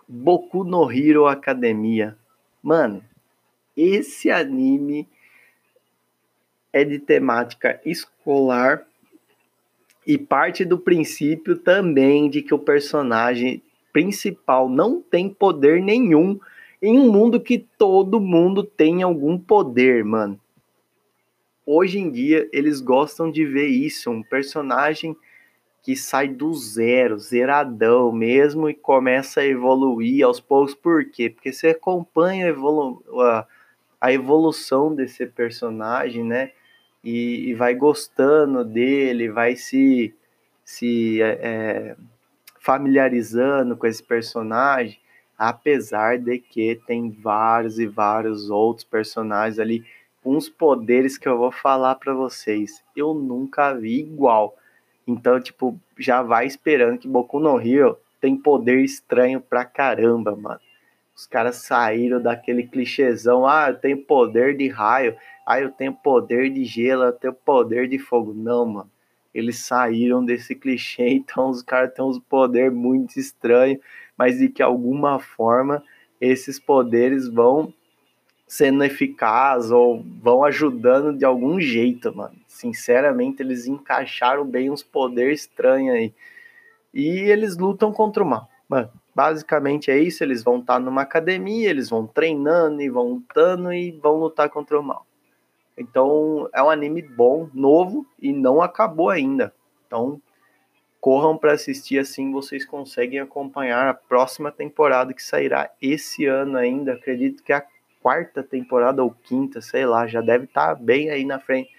Boku 0.06 0.64
no 0.64 0.90
Hero 0.90 1.26
Academia. 1.26 2.16
Mano, 2.62 3.02
esse 3.76 4.30
anime 4.30 5.08
é 6.72 6.84
de 6.84 6.98
temática 6.98 7.80
escolar 7.84 8.86
e 10.06 10.18
parte 10.18 10.64
do 10.64 10.78
princípio 10.78 11.56
também 11.56 12.28
de 12.28 12.42
que 12.42 12.54
o 12.54 12.58
personagem 12.58 13.62
principal 13.92 14.68
não 14.68 15.00
tem 15.00 15.28
poder 15.28 15.82
nenhum 15.82 16.38
em 16.80 16.98
um 16.98 17.10
mundo 17.10 17.40
que 17.40 17.58
todo 17.76 18.20
mundo 18.20 18.62
tem 18.62 19.02
algum 19.02 19.38
poder, 19.38 20.04
mano. 20.04 20.38
Hoje 21.66 21.98
em 21.98 22.10
dia 22.10 22.48
eles 22.52 22.80
gostam 22.80 23.30
de 23.30 23.44
ver 23.44 23.66
isso, 23.66 24.10
um 24.10 24.22
personagem 24.22 25.16
que 25.82 25.96
sai 25.96 26.28
do 26.28 26.52
zero, 26.54 27.18
zeradão 27.18 28.12
mesmo 28.12 28.68
e 28.68 28.74
começa 28.74 29.40
a 29.40 29.46
evoluir 29.46 30.24
aos 30.24 30.40
poucos. 30.40 30.74
Por 30.74 31.04
quê? 31.10 31.30
Porque 31.30 31.52
você 31.52 31.68
acompanha 31.68 32.46
a, 32.46 32.48
evolu 32.48 33.02
a, 33.20 33.46
a 34.00 34.12
evolução 34.12 34.94
desse 34.94 35.26
personagem, 35.26 36.24
né? 36.24 36.52
E, 37.02 37.50
e, 37.50 37.54
vai 37.54 37.74
gostando 37.74 38.64
dele, 38.64 39.30
vai 39.30 39.54
se, 39.54 40.14
se 40.64 41.22
é, 41.22 41.38
é 41.40 41.96
familiarizando 42.60 43.76
com 43.76 43.86
esse 43.86 44.02
personagem 44.02 44.98
apesar 45.38 46.18
de 46.18 46.38
que 46.38 46.80
tem 46.86 47.10
vários 47.10 47.78
e 47.78 47.86
vários 47.86 48.50
outros 48.50 48.84
personagens 48.84 49.60
ali 49.60 49.84
uns 50.24 50.48
poderes 50.48 51.16
que 51.16 51.28
eu 51.28 51.38
vou 51.38 51.52
falar 51.52 51.94
para 51.94 52.12
vocês. 52.12 52.82
Eu 52.94 53.14
nunca 53.14 53.72
vi 53.72 54.00
igual. 54.00 54.56
Então, 55.06 55.40
tipo, 55.40 55.78
já 55.98 56.22
vai 56.22 56.46
esperando 56.46 56.98
que 56.98 57.08
Boku 57.08 57.38
no 57.38 57.58
Hero 57.58 57.96
tem 58.20 58.36
poder 58.36 58.80
estranho 58.80 59.40
pra 59.40 59.64
caramba, 59.64 60.36
mano. 60.36 60.60
Os 61.16 61.26
caras 61.26 61.56
saíram 61.56 62.20
daquele 62.20 62.64
clichêzão, 62.64 63.46
ah, 63.46 63.70
eu 63.70 63.76
tenho 63.76 63.98
poder 64.04 64.56
de 64.56 64.68
raio, 64.68 65.16
ah, 65.46 65.60
eu 65.60 65.70
tenho 65.70 65.92
poder 65.92 66.50
de 66.50 66.64
gelo, 66.64 67.04
eu 67.04 67.12
tenho 67.12 67.32
poder 67.32 67.88
de 67.88 67.98
fogo. 67.98 68.34
Não, 68.34 68.66
mano. 68.66 68.90
Eles 69.34 69.58
saíram 69.58 70.24
desse 70.24 70.54
clichê, 70.54 71.08
então 71.10 71.48
os 71.48 71.62
caras 71.62 71.94
têm 71.94 72.04
uns 72.04 72.18
poderes 72.18 72.72
muito 72.72 73.18
estranhos 73.18 73.80
mas 74.18 74.38
de 74.38 74.48
que 74.48 74.62
alguma 74.62 75.20
forma 75.20 75.82
esses 76.20 76.58
poderes 76.58 77.28
vão 77.28 77.72
sendo 78.48 78.82
eficazes 78.82 79.70
ou 79.70 80.02
vão 80.22 80.42
ajudando 80.42 81.16
de 81.16 81.24
algum 81.24 81.60
jeito, 81.60 82.14
mano. 82.16 82.34
Sinceramente, 82.46 83.42
eles 83.42 83.66
encaixaram 83.66 84.44
bem 84.44 84.70
uns 84.70 84.82
poderes 84.82 85.42
estranhos 85.42 85.94
aí. 85.94 86.14
E 86.92 87.06
eles 87.06 87.56
lutam 87.56 87.92
contra 87.92 88.22
o 88.22 88.26
mal. 88.26 88.48
Mano, 88.68 88.90
basicamente 89.14 89.90
é 89.90 89.98
isso, 89.98 90.24
eles 90.24 90.42
vão 90.42 90.58
estar 90.58 90.74
tá 90.74 90.80
numa 90.80 91.02
academia, 91.02 91.68
eles 91.68 91.90
vão 91.90 92.06
treinando 92.06 92.82
e 92.82 92.88
vão 92.88 93.08
lutando 93.12 93.72
e 93.72 93.92
vão 93.92 94.16
lutar 94.16 94.48
contra 94.48 94.80
o 94.80 94.82
mal. 94.82 95.06
Então, 95.76 96.48
é 96.52 96.62
um 96.62 96.70
anime 96.70 97.02
bom, 97.02 97.48
novo 97.54 98.04
e 98.20 98.32
não 98.32 98.60
acabou 98.60 99.10
ainda. 99.10 99.54
Então, 99.86 100.20
corram 101.08 101.38
para 101.38 101.54
assistir, 101.54 101.98
assim 101.98 102.30
vocês 102.30 102.66
conseguem 102.66 103.18
acompanhar 103.18 103.88
a 103.88 103.94
próxima 103.94 104.52
temporada 104.52 105.14
que 105.14 105.22
sairá 105.22 105.70
esse 105.80 106.26
ano 106.26 106.58
ainda. 106.58 106.92
Acredito 106.92 107.42
que 107.42 107.50
a 107.50 107.64
quarta 108.02 108.42
temporada 108.42 109.02
ou 109.02 109.10
quinta, 109.10 109.62
sei 109.62 109.86
lá, 109.86 110.06
já 110.06 110.20
deve 110.20 110.44
estar 110.44 110.66
tá 110.66 110.74
bem 110.74 111.08
aí 111.08 111.24
na 111.24 111.38
frente. 111.38 111.70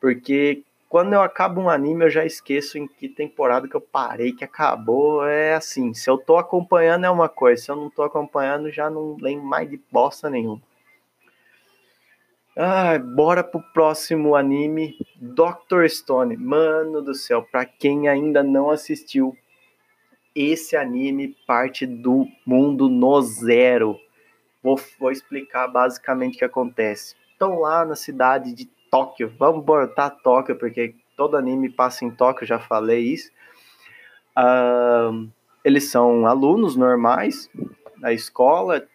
Porque 0.00 0.64
quando 0.88 1.12
eu 1.12 1.22
acabo 1.22 1.60
um 1.60 1.70
anime, 1.70 2.06
eu 2.06 2.10
já 2.10 2.26
esqueço 2.26 2.76
em 2.76 2.88
que 2.88 3.08
temporada 3.08 3.68
que 3.68 3.76
eu 3.76 3.80
parei, 3.80 4.32
que 4.32 4.42
acabou. 4.42 5.24
É 5.24 5.54
assim, 5.54 5.94
se 5.94 6.10
eu 6.10 6.18
tô 6.18 6.36
acompanhando 6.36 7.06
é 7.06 7.10
uma 7.10 7.28
coisa, 7.28 7.62
se 7.62 7.70
eu 7.70 7.76
não 7.76 7.88
tô 7.88 8.02
acompanhando, 8.02 8.68
já 8.68 8.90
não 8.90 9.16
lembro 9.20 9.46
mais 9.46 9.70
de 9.70 9.80
bosta 9.92 10.28
nenhuma. 10.28 10.60
Ah, 12.54 12.98
bora 12.98 13.42
pro 13.42 13.62
próximo 13.72 14.36
anime, 14.36 14.98
Doctor 15.16 15.88
Stone. 15.88 16.36
Mano 16.36 17.00
do 17.00 17.14
céu, 17.14 17.42
pra 17.42 17.64
quem 17.64 18.08
ainda 18.08 18.42
não 18.42 18.68
assistiu, 18.68 19.34
esse 20.34 20.76
anime 20.76 21.34
parte 21.46 21.86
do 21.86 22.28
mundo 22.44 22.90
no 22.90 23.22
zero. 23.22 23.98
Vou, 24.62 24.78
vou 25.00 25.10
explicar 25.10 25.66
basicamente 25.66 26.34
o 26.34 26.38
que 26.40 26.44
acontece. 26.44 27.16
Estão 27.32 27.58
lá 27.58 27.86
na 27.86 27.96
cidade 27.96 28.52
de 28.52 28.66
Tóquio. 28.90 29.32
Vamos 29.38 29.64
botar 29.64 30.10
Tóquio, 30.10 30.54
porque 30.54 30.94
todo 31.16 31.38
anime 31.38 31.70
passa 31.70 32.04
em 32.04 32.10
Tóquio, 32.10 32.46
já 32.46 32.58
falei 32.58 33.00
isso. 33.00 33.32
Eles 35.64 35.90
são 35.90 36.26
alunos 36.26 36.76
normais 36.76 37.48
da 37.96 38.12
escola, 38.12 38.86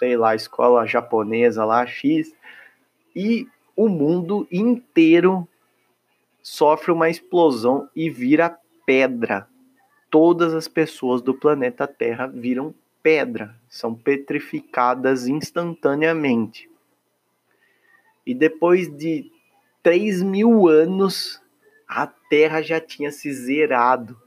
sei 0.00 0.16
lá, 0.16 0.34
escola 0.34 0.84
japonesa 0.84 1.64
lá, 1.64 1.86
X 1.86 2.34
e 3.14 3.46
o 3.76 3.88
mundo 3.88 4.46
inteiro 4.50 5.46
sofre 6.42 6.92
uma 6.92 7.08
explosão 7.08 7.88
e 7.94 8.10
vira 8.10 8.58
pedra. 8.84 9.48
Todas 10.10 10.54
as 10.54 10.68
pessoas 10.68 11.22
do 11.22 11.34
planeta 11.34 11.86
Terra 11.86 12.26
viram 12.26 12.74
pedra, 13.02 13.54
são 13.68 13.94
petrificadas 13.94 15.26
instantaneamente. 15.26 16.70
E 18.26 18.34
depois 18.34 18.88
de 18.96 19.30
3 19.82 20.22
mil 20.22 20.68
anos, 20.68 21.42
a 21.86 22.06
Terra 22.06 22.62
já 22.62 22.80
tinha 22.80 23.10
se 23.10 23.32
zerado. 23.32 24.18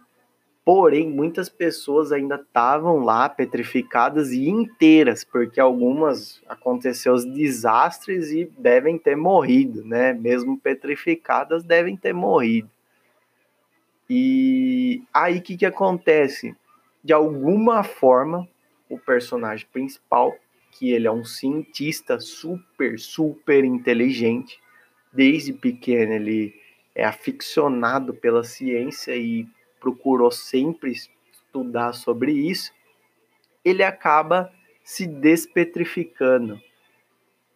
Porém, 0.67 1.09
muitas 1.09 1.47
pessoas 1.47 2.11
ainda 2.11 2.35
estavam 2.35 2.97
lá 2.97 3.29
petrificadas 3.29 4.33
e 4.33 4.49
inteiras, 4.49 5.23
porque 5.23 5.61
algumas 5.61 6.43
aconteceu 6.45 7.13
os 7.13 7.23
desastres 7.23 8.31
e 8.31 8.51
devem 8.57 8.97
ter 8.97 9.15
morrido, 9.15 9.85
né? 9.85 10.11
Mesmo 10.11 10.59
petrificadas 10.59 11.63
devem 11.63 11.95
ter 11.95 12.11
morrido. 12.11 12.69
E 14.09 15.01
aí 15.13 15.37
o 15.37 15.41
que, 15.41 15.55
que 15.55 15.65
acontece? 15.65 16.53
De 17.01 17.13
alguma 17.13 17.81
forma, 17.81 18.45
o 18.89 18.99
personagem 18.99 19.65
principal, 19.71 20.35
que 20.73 20.91
ele 20.91 21.07
é 21.07 21.11
um 21.11 21.23
cientista 21.23 22.19
super, 22.19 22.99
super 22.99 23.63
inteligente, 23.63 24.59
desde 25.13 25.53
pequeno 25.53 26.11
ele 26.11 26.53
é 26.93 27.05
aficionado 27.05 28.13
pela 28.13 28.43
ciência 28.43 29.15
e 29.15 29.47
procurou 29.87 30.29
sempre 30.29 30.91
estudar 31.31 31.93
sobre 31.93 32.33
isso, 32.33 32.73
ele 33.63 33.83
acaba 33.83 34.51
se 34.83 35.07
despetrificando. 35.07 36.61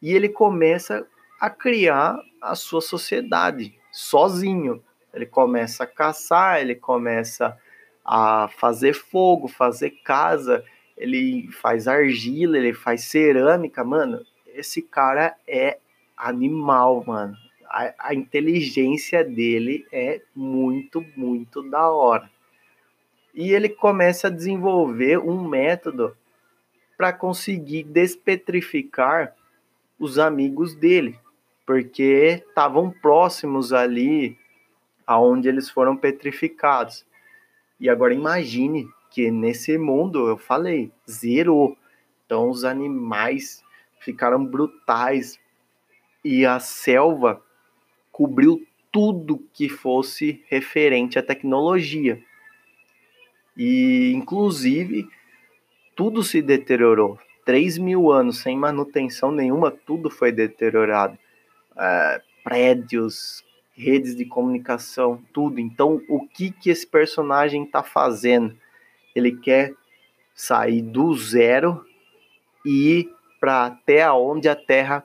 E 0.01 0.13
ele 0.13 0.29
começa 0.29 1.05
a 1.41 1.49
criar 1.49 2.17
a 2.41 2.55
sua 2.55 2.79
sociedade 2.79 3.77
sozinho. 3.91 4.81
Ele 5.13 5.25
começa 5.25 5.83
a 5.83 5.87
caçar, 5.87 6.61
ele 6.61 6.75
começa 6.75 7.57
a 8.05 8.47
fazer 8.47 8.93
fogo, 8.93 9.49
fazer 9.49 9.89
casa, 10.05 10.63
ele 10.95 11.51
faz 11.51 11.85
argila, 11.85 12.57
ele 12.57 12.73
faz 12.73 13.03
cerâmica, 13.03 13.83
mano. 13.83 14.25
Esse 14.47 14.81
cara 14.81 15.35
é 15.45 15.79
animal, 16.15 17.03
mano 17.05 17.35
a, 17.71 18.09
a 18.09 18.13
inteligência 18.13 19.23
dele 19.23 19.87
é 19.91 20.21
muito, 20.35 21.05
muito 21.15 21.63
da 21.69 21.89
hora. 21.89 22.29
E 23.33 23.53
ele 23.53 23.69
começa 23.69 24.27
a 24.27 24.31
desenvolver 24.31 25.17
um 25.17 25.47
método 25.47 26.15
para 26.97 27.13
conseguir 27.13 27.83
despetrificar 27.83 29.33
os 29.97 30.19
amigos 30.19 30.75
dele, 30.75 31.17
porque 31.65 32.43
estavam 32.45 32.91
próximos 32.91 33.71
ali 33.71 34.37
aonde 35.07 35.47
eles 35.47 35.69
foram 35.69 35.95
petrificados. 35.95 37.05
E 37.79 37.89
agora 37.89 38.13
imagine 38.13 38.87
que 39.09 39.31
nesse 39.31 39.77
mundo, 39.77 40.27
eu 40.27 40.37
falei, 40.37 40.91
zerou. 41.09 41.77
Então 42.25 42.49
os 42.49 42.65
animais 42.65 43.63
ficaram 43.99 44.45
brutais 44.45 45.39
e 46.23 46.45
a 46.45 46.59
selva 46.59 47.41
cobriu 48.21 48.63
tudo 48.91 49.43
que 49.51 49.67
fosse 49.67 50.43
referente 50.47 51.17
à 51.17 51.23
tecnologia. 51.23 52.21
E, 53.57 54.13
inclusive, 54.15 55.07
tudo 55.95 56.21
se 56.21 56.39
deteriorou. 56.39 57.17
3 57.45 57.79
mil 57.79 58.11
anos 58.11 58.37
sem 58.37 58.55
manutenção 58.55 59.31
nenhuma, 59.31 59.71
tudo 59.71 60.11
foi 60.11 60.31
deteriorado. 60.31 61.17
É, 61.75 62.21
prédios, 62.43 63.43
redes 63.73 64.15
de 64.15 64.23
comunicação, 64.23 65.19
tudo. 65.33 65.59
Então, 65.59 65.99
o 66.07 66.27
que 66.27 66.51
que 66.51 66.69
esse 66.69 66.85
personagem 66.85 67.63
está 67.63 67.81
fazendo? 67.81 68.55
Ele 69.15 69.31
quer 69.31 69.73
sair 70.35 70.83
do 70.83 71.11
zero 71.15 71.83
e 72.63 72.99
ir 72.99 73.09
para 73.39 73.65
até 73.65 74.11
onde 74.11 74.47
a 74.47 74.55
Terra 74.55 75.03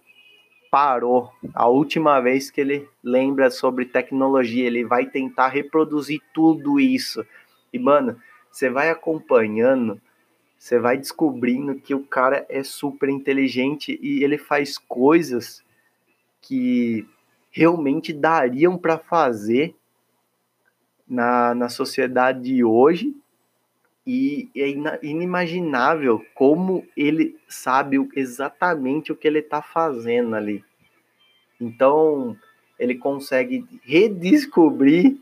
parou. 0.71 1.33
A 1.55 1.69
última 1.69 2.21
vez 2.21 2.51
que 2.51 2.61
ele 2.61 2.89
lembra 3.03 3.51
sobre 3.51 3.85
tecnologia, 3.85 4.67
ele 4.67 4.85
vai 4.85 5.07
tentar 5.07 5.49
reproduzir 5.49 6.21
tudo 6.33 6.79
isso. 6.81 7.25
E 7.73 7.79
mano, 7.79 8.21
você 8.51 8.71
vai 8.71 8.91
acompanhando, 8.91 10.01
você 10.59 10.79
vai 10.79 10.97
descobrindo 10.97 11.75
que 11.75 11.95
o 11.95 12.05
cara 12.05 12.47
é 12.49 12.63
super 12.63 13.09
inteligente 13.09 13.99
e 14.03 14.25
ele 14.25 14.39
faz 14.39 14.79
coisas 14.79 15.63
que 16.41 17.07
realmente 17.51 18.13
dariam 18.13 18.77
para 18.77 18.99
fazer 18.99 19.75
na, 21.09 21.55
na 21.55 21.69
sociedade 21.69 22.43
de 22.43 22.65
hoje 22.65 23.15
e 24.07 24.49
é 24.55 24.69
inimaginável 25.05 26.25
como 26.35 26.87
ele 26.97 27.37
sabe 27.49 27.97
exatamente 28.15 29.11
o 29.11 29.17
que 29.17 29.27
ele 29.27 29.41
está 29.41 29.61
fazendo 29.61 30.37
ali. 30.37 30.65
Então, 31.61 32.37
ele 32.79 32.95
consegue 32.95 33.65
redescobrir 33.83 35.17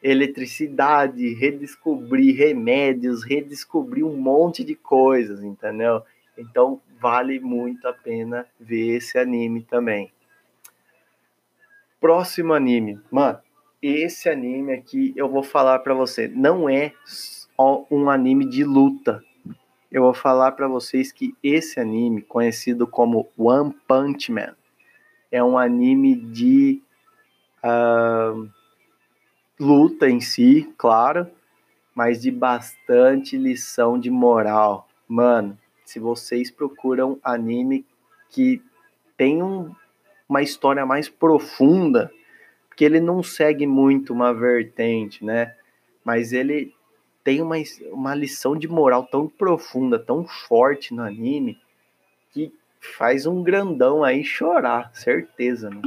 eletricidade, 0.00 1.34
redescobrir 1.34 2.36
remédios, 2.36 3.24
redescobrir 3.24 4.04
um 4.04 4.16
monte 4.16 4.62
de 4.62 4.76
coisas, 4.76 5.42
entendeu? 5.42 6.02
Então, 6.36 6.80
vale 7.00 7.40
muito 7.40 7.88
a 7.88 7.92
pena 7.92 8.46
ver 8.60 8.96
esse 8.96 9.18
anime 9.18 9.62
também. 9.62 10.12
Próximo 12.00 12.54
anime. 12.54 13.00
Mano, 13.10 13.40
esse 13.82 14.28
anime 14.28 14.72
aqui 14.74 15.12
eu 15.16 15.28
vou 15.28 15.42
falar 15.42 15.80
para 15.80 15.94
você, 15.94 16.28
não 16.28 16.68
é 16.68 16.92
um 17.58 18.08
anime 18.08 18.44
de 18.44 18.62
luta. 18.62 19.22
Eu 19.90 20.02
vou 20.02 20.14
falar 20.14 20.52
para 20.52 20.68
vocês 20.68 21.10
que 21.10 21.34
esse 21.42 21.80
anime, 21.80 22.22
conhecido 22.22 22.86
como 22.86 23.28
One 23.36 23.74
Punch 23.88 24.30
Man, 24.30 24.54
é 25.30 25.42
um 25.42 25.58
anime 25.58 26.14
de 26.14 26.80
uh, 27.64 28.48
luta 29.58 30.08
em 30.08 30.20
si, 30.20 30.72
claro, 30.76 31.26
mas 31.94 32.22
de 32.22 32.30
bastante 32.30 33.36
lição 33.36 33.98
de 33.98 34.10
moral. 34.10 34.88
Mano, 35.08 35.58
se 35.84 35.98
vocês 35.98 36.50
procuram 36.50 37.18
anime 37.24 37.84
que 38.30 38.62
tem 39.16 39.42
um, 39.42 39.74
uma 40.28 40.42
história 40.42 40.86
mais 40.86 41.08
profunda, 41.08 42.12
porque 42.68 42.84
ele 42.84 43.00
não 43.00 43.22
segue 43.22 43.66
muito 43.66 44.12
uma 44.12 44.32
vertente, 44.32 45.24
né? 45.24 45.56
Mas 46.04 46.32
ele 46.32 46.72
tem 47.28 47.42
uma, 47.42 47.56
uma 47.92 48.14
lição 48.14 48.56
de 48.56 48.66
moral 48.66 49.04
tão 49.04 49.28
profunda, 49.28 49.98
tão 49.98 50.26
forte 50.26 50.94
no 50.94 51.02
anime, 51.02 51.60
que 52.32 52.50
faz 52.80 53.26
um 53.26 53.42
grandão 53.42 54.02
aí 54.02 54.24
chorar, 54.24 54.90
certeza, 54.94 55.68
né? 55.68 55.82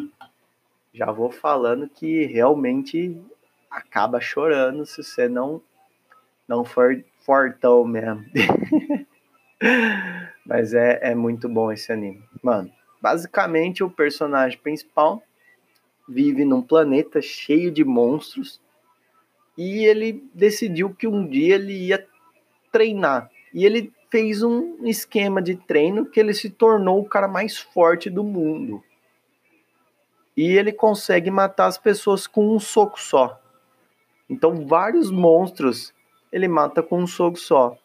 Já 0.94 1.12
vou 1.12 1.32
falando 1.32 1.90
que 1.90 2.28
realmente 2.28 3.20
acaba 3.72 4.22
chorando 4.22 4.86
se 4.86 5.04
você 5.04 5.28
não 5.28 5.60
não 6.48 6.64
for 6.64 7.04
fortão 7.22 7.84
mesmo. 7.86 8.24
Mas 10.46 10.76
é, 10.76 11.00
é 11.02 11.16
muito 11.16 11.50
bom 11.50 11.72
esse 11.72 11.92
anime. 11.92 12.22
Mano, 12.44 12.72
basicamente 13.02 13.84
o 13.84 13.90
personagem 13.90 14.60
principal 14.60 15.24
vive 16.08 16.46
num 16.46 16.62
planeta 16.62 17.20
cheio 17.20 17.72
de 17.72 17.84
monstros 17.84 18.61
e 19.58 19.86
ele 19.86 20.24
decidiu 20.34 20.94
que 20.94 21.08
um 21.08 21.28
dia 21.28 21.56
ele 21.56 21.74
ia 21.74 22.06
treinar. 22.72 23.30
E 23.54 23.66
ele 23.66 23.92
fez 24.10 24.42
um 24.44 24.86
esquema 24.86 25.42
de 25.42 25.56
treino 25.56 26.06
que 26.06 26.20
ele 26.20 26.34
se 26.34 26.50
tornou 26.50 27.00
o 27.00 27.08
cara 27.08 27.28
mais 27.28 27.58
forte 27.58 28.10
do 28.10 28.24
mundo. 28.24 28.84
E 30.36 30.52
ele 30.52 30.72
consegue 30.72 31.30
matar 31.30 31.68
as 31.68 31.78
pessoas 31.78 32.26
com 32.28 32.56
um 32.56 32.60
soco 32.60 33.00
só. 33.00 33.40
Então, 34.30 34.66
vários 34.66 35.12
monstros 35.12 35.94
ele 36.32 36.48
mata 36.48 36.82
com 36.82 37.00
um 37.00 37.08
soco 37.08 37.38
só. 37.38 37.78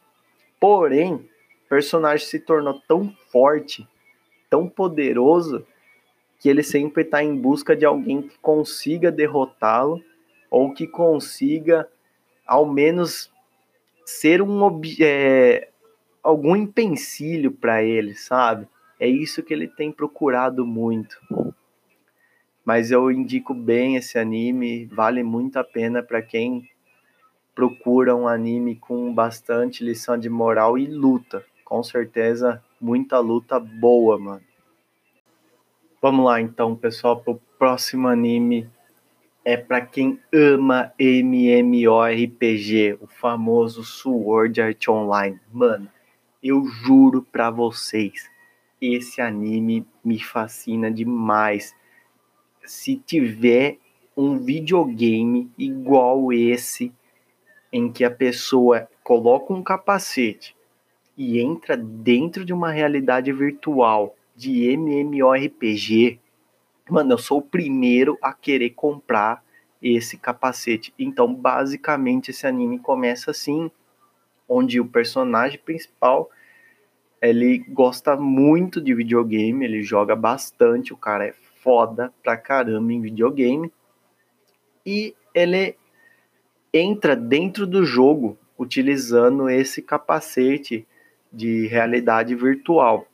Porém, 0.61 1.15
o 1.15 1.69
personagem 1.69 2.27
se 2.27 2.39
tornou 2.39 2.81
tão 2.87 3.13
forte, 3.31 3.87
tão 4.49 4.69
poderoso, 4.69 5.67
que 6.39 6.49
ele 6.49 6.63
sempre 6.63 7.03
está 7.03 7.23
em 7.23 7.37
busca 7.37 7.75
de 7.75 7.85
alguém 7.85 8.23
que 8.23 8.39
consiga 8.39 9.11
derrotá-lo 9.11 10.03
ou 10.51 10.73
que 10.73 10.87
consiga 10.87 11.89
ao 12.47 12.67
menos 12.67 13.33
ser 14.05 14.41
um 14.41 14.81
é, 15.01 15.69
algum 16.23 16.55
empecilho 16.55 17.51
para 17.51 17.83
ele, 17.83 18.15
sabe? 18.15 18.69
É 18.99 19.07
isso 19.07 19.43
que 19.43 19.53
ele 19.53 19.69
tem 19.69 19.93
procurado 19.93 20.65
muito. 20.67 21.19
Mas 22.65 22.91
eu 22.91 23.11
indico 23.11 23.55
bem 23.55 23.97
esse 23.97 24.19
anime, 24.19 24.87
vale 24.87 25.23
muito 25.23 25.59
a 25.59 25.65
pena 25.65 26.03
para 26.03 26.23
quem 26.23 26.69
procura 27.55 28.15
um 28.15 28.27
anime 28.27 28.77
com 28.77 29.15
bastante 29.15 29.85
lição 29.85 30.19
de 30.19 30.29
moral 30.29 30.77
e 30.77 30.87
luta. 30.87 31.45
Com 31.65 31.83
certeza, 31.83 32.63
muita 32.81 33.19
luta 33.19 33.59
boa, 33.59 34.19
mano. 34.19 34.43
Vamos 36.03 36.25
lá 36.25 36.41
então, 36.41 36.77
pessoal, 36.77 37.21
pro 37.21 37.41
próximo 37.59 38.09
anime 38.09 38.71
é 39.47 39.57
para 39.57 39.81
quem 39.81 40.19
ama 40.35 40.93
MMORPG, 40.99 42.99
o 43.01 43.07
famoso 43.07 43.85
Sword 43.85 44.61
Art 44.61 44.89
Online. 44.89 45.39
Mano, 45.53 45.89
eu 46.43 46.67
juro 46.67 47.23
para 47.23 47.49
vocês, 47.49 48.29
esse 48.83 49.21
anime 49.21 49.87
me 50.05 50.19
fascina 50.19 50.91
demais. 50.91 51.77
Se 52.65 52.97
tiver 52.97 53.79
um 54.17 54.37
videogame 54.37 55.49
igual 55.57 56.33
esse, 56.33 56.93
em 57.73 57.93
que 57.93 58.03
a 58.03 58.11
pessoa 58.11 58.89
coloca 59.05 59.55
um 59.55 59.63
capacete 59.63 60.57
e 61.17 61.41
entra 61.41 61.77
dentro 61.77 62.45
de 62.45 62.53
uma 62.53 62.73
realidade 62.73 63.33
virtual 63.33 64.17
de 64.35 64.77
MMORPG, 64.77 66.19
mano, 66.89 67.13
eu 67.13 67.19
sou 67.19 67.39
o 67.39 67.43
primeiro 67.43 68.19
a 68.23 68.33
querer 68.33 68.71
comprar 68.71 69.45
esse 69.83 70.17
capacete. 70.17 70.93
Então, 70.99 71.33
basicamente, 71.33 72.31
esse 72.31 72.47
anime 72.47 72.79
começa 72.79 73.31
assim, 73.31 73.71
onde 74.49 74.81
o 74.81 74.87
personagem 74.87 75.59
principal 75.59 76.31
ele 77.21 77.59
gosta 77.69 78.17
muito 78.17 78.81
de 78.81 78.95
videogame, 78.95 79.65
ele 79.65 79.83
joga 79.83 80.15
bastante, 80.15 80.93
o 80.93 80.97
cara 80.97 81.27
é 81.27 81.35
foda 81.63 82.13
pra 82.23 82.37
caramba 82.37 82.93
em 82.93 83.01
videogame. 83.01 83.73
E 84.85 85.15
ele 85.35 85.77
entra 86.73 87.17
dentro 87.17 87.67
do 87.67 87.85
jogo 87.85 88.39
utilizando 88.59 89.49
esse 89.51 89.83
capacete 89.83 90.87
de 91.33 91.67
realidade 91.67 92.35
virtual. 92.35 93.07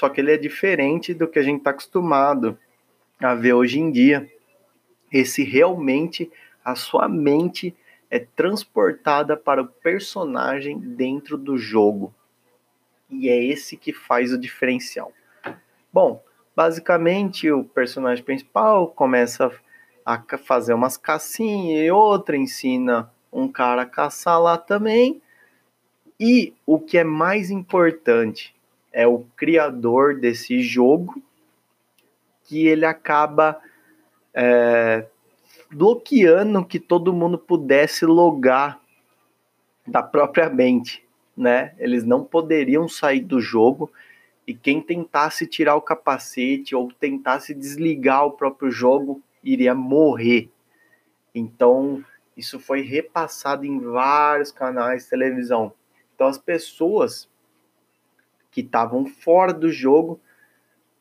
Só 0.00 0.08
que 0.08 0.18
ele 0.18 0.32
é 0.32 0.38
diferente 0.38 1.12
do 1.12 1.28
que 1.28 1.38
a 1.38 1.42
gente 1.42 1.58
está 1.58 1.72
acostumado 1.72 2.58
a 3.18 3.34
ver 3.34 3.52
hoje 3.52 3.78
em 3.78 3.90
dia. 3.90 4.26
Esse 5.12 5.44
realmente 5.44 6.32
a 6.64 6.74
sua 6.74 7.06
mente 7.06 7.76
é 8.10 8.18
transportada 8.18 9.36
para 9.36 9.60
o 9.60 9.66
personagem 9.66 10.78
dentro 10.78 11.36
do 11.36 11.58
jogo. 11.58 12.14
E 13.10 13.28
é 13.28 13.44
esse 13.44 13.76
que 13.76 13.92
faz 13.92 14.32
o 14.32 14.38
diferencial. 14.38 15.12
Bom, 15.92 16.24
basicamente 16.56 17.52
o 17.52 17.62
personagem 17.62 18.24
principal 18.24 18.88
começa 18.88 19.52
a 20.02 20.18
fazer 20.38 20.72
umas 20.72 20.96
cacinhas 20.96 21.86
e 21.86 21.90
outra 21.90 22.38
ensina 22.38 23.12
um 23.30 23.46
cara 23.46 23.82
a 23.82 23.86
caçar 23.86 24.40
lá 24.40 24.56
também. 24.56 25.20
E 26.18 26.54
o 26.64 26.80
que 26.80 26.96
é 26.96 27.04
mais 27.04 27.50
importante, 27.50 28.54
é 28.92 29.06
o 29.06 29.24
criador 29.36 30.18
desse 30.18 30.60
jogo 30.62 31.22
que 32.44 32.66
ele 32.66 32.84
acaba 32.84 33.60
é, 34.34 35.06
bloqueando 35.70 36.64
que 36.64 36.80
todo 36.80 37.12
mundo 37.12 37.38
pudesse 37.38 38.04
logar 38.04 38.80
da 39.86 40.02
própria 40.02 40.50
mente, 40.50 41.06
né? 41.36 41.74
Eles 41.78 42.04
não 42.04 42.24
poderiam 42.24 42.88
sair 42.88 43.20
do 43.20 43.40
jogo 43.40 43.90
e 44.46 44.54
quem 44.54 44.80
tentasse 44.80 45.46
tirar 45.46 45.76
o 45.76 45.80
capacete 45.80 46.74
ou 46.74 46.90
tentasse 46.92 47.54
desligar 47.54 48.26
o 48.26 48.32
próprio 48.32 48.70
jogo 48.70 49.22
iria 49.44 49.74
morrer. 49.74 50.50
Então, 51.32 52.04
isso 52.36 52.58
foi 52.58 52.80
repassado 52.82 53.64
em 53.64 53.78
vários 53.78 54.50
canais 54.50 55.04
de 55.04 55.10
televisão. 55.10 55.72
Então, 56.14 56.26
as 56.26 56.38
pessoas 56.38 57.28
que 58.50 58.60
estavam 58.60 59.06
fora 59.06 59.52
do 59.52 59.70
jogo 59.70 60.20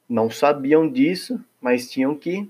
não 0.08 0.30
sabiam 0.30 0.90
disso, 0.90 1.44
mas 1.62 1.90
tinham 1.90 2.16
que 2.16 2.50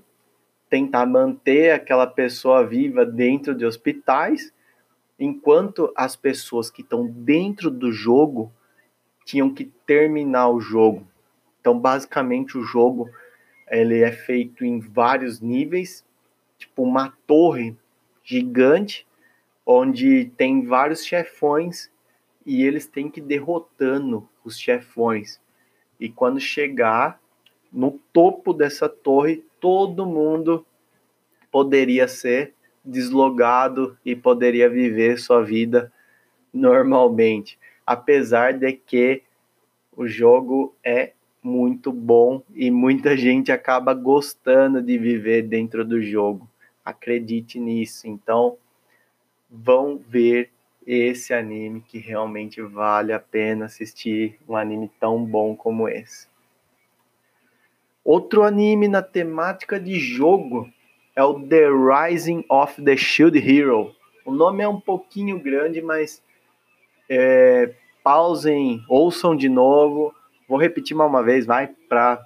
tentar 0.68 1.04
manter 1.04 1.72
aquela 1.72 2.06
pessoa 2.06 2.64
viva 2.66 3.04
dentro 3.04 3.54
de 3.54 3.66
hospitais, 3.66 4.52
enquanto 5.18 5.92
as 5.96 6.16
pessoas 6.16 6.70
que 6.70 6.80
estão 6.80 7.06
dentro 7.06 7.70
do 7.70 7.92
jogo 7.92 8.52
tinham 9.24 9.52
que 9.52 9.66
terminar 9.84 10.48
o 10.48 10.60
jogo. 10.60 11.06
Então, 11.60 11.78
basicamente, 11.78 12.56
o 12.56 12.62
jogo 12.62 13.10
ele 13.68 14.00
é 14.00 14.10
feito 14.10 14.64
em 14.64 14.80
vários 14.80 15.40
níveis, 15.40 16.04
tipo 16.56 16.82
uma 16.82 17.12
torre 17.26 17.76
gigante, 18.24 19.06
onde 19.66 20.32
tem 20.36 20.64
vários 20.64 21.04
chefões 21.04 21.90
e 22.44 22.64
eles 22.64 22.86
têm 22.86 23.10
que 23.10 23.20
ir 23.20 23.24
derrotando 23.24 24.28
os 24.44 24.58
chefões. 24.58 25.40
E 25.98 26.08
quando 26.08 26.40
chegar 26.40 27.20
no 27.72 28.00
topo 28.12 28.52
dessa 28.52 28.88
torre, 28.88 29.44
todo 29.60 30.06
mundo 30.06 30.64
poderia 31.50 32.08
ser 32.08 32.54
deslogado 32.84 33.96
e 34.04 34.16
poderia 34.16 34.68
viver 34.68 35.18
sua 35.18 35.42
vida 35.42 35.92
normalmente, 36.52 37.58
apesar 37.86 38.54
de 38.54 38.72
que 38.72 39.22
o 39.96 40.06
jogo 40.06 40.74
é 40.82 41.12
muito 41.42 41.92
bom 41.92 42.42
e 42.54 42.70
muita 42.70 43.16
gente 43.16 43.52
acaba 43.52 43.94
gostando 43.94 44.82
de 44.82 44.98
viver 44.98 45.42
dentro 45.42 45.84
do 45.84 46.02
jogo. 46.02 46.48
Acredite 46.84 47.58
nisso. 47.58 48.08
Então, 48.08 48.56
vão 49.50 49.98
ver 49.98 50.50
esse 50.92 51.32
anime 51.32 51.80
que 51.86 51.98
realmente 51.98 52.60
vale 52.60 53.12
a 53.12 53.20
pena 53.20 53.66
assistir, 53.66 54.36
um 54.48 54.56
anime 54.56 54.90
tão 54.98 55.24
bom 55.24 55.54
como 55.54 55.88
esse. 55.88 56.26
Outro 58.04 58.42
anime 58.42 58.88
na 58.88 59.00
temática 59.00 59.78
de 59.78 60.00
jogo 60.00 60.68
é 61.14 61.22
o 61.22 61.38
The 61.46 61.68
Rising 61.68 62.44
of 62.48 62.82
the 62.82 62.96
Shield 62.96 63.38
Hero. 63.38 63.94
O 64.24 64.32
nome 64.32 64.64
é 64.64 64.68
um 64.68 64.80
pouquinho 64.80 65.38
grande, 65.38 65.80
mas 65.80 66.20
é, 67.08 67.72
pausem, 68.02 68.82
ouçam 68.88 69.36
de 69.36 69.48
novo. 69.48 70.12
Vou 70.48 70.58
repetir 70.58 70.96
mais 70.96 71.08
uma 71.08 71.22
vez, 71.22 71.46
vai, 71.46 71.68
para 71.88 72.20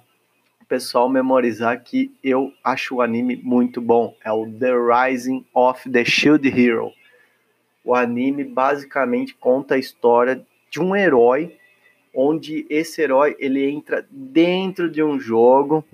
o 0.59 0.65
pessoal 0.65 1.07
memorizar 1.07 1.83
que 1.83 2.11
eu 2.23 2.51
acho 2.63 2.95
o 2.95 3.01
anime 3.01 3.35
muito 3.35 3.79
bom. 3.79 4.15
É 4.23 4.31
o 4.31 4.51
The 4.51 4.73
Rising 4.73 5.45
of 5.53 5.87
the 5.87 6.03
Shield 6.03 6.47
Hero. 6.47 6.91
O 7.85 7.93
anime 7.93 8.43
basicamente 8.43 9.35
conta 9.35 9.75
a 9.75 9.77
história 9.77 10.43
de 10.71 10.81
um 10.81 10.95
herói, 10.95 11.55
onde 12.13 12.65
esse 12.69 13.01
herói 13.01 13.35
ele 13.39 13.69
entra 13.69 14.05
dentro 14.09 14.89
de 14.89 15.03
um 15.03 15.19
jogo 15.19 15.85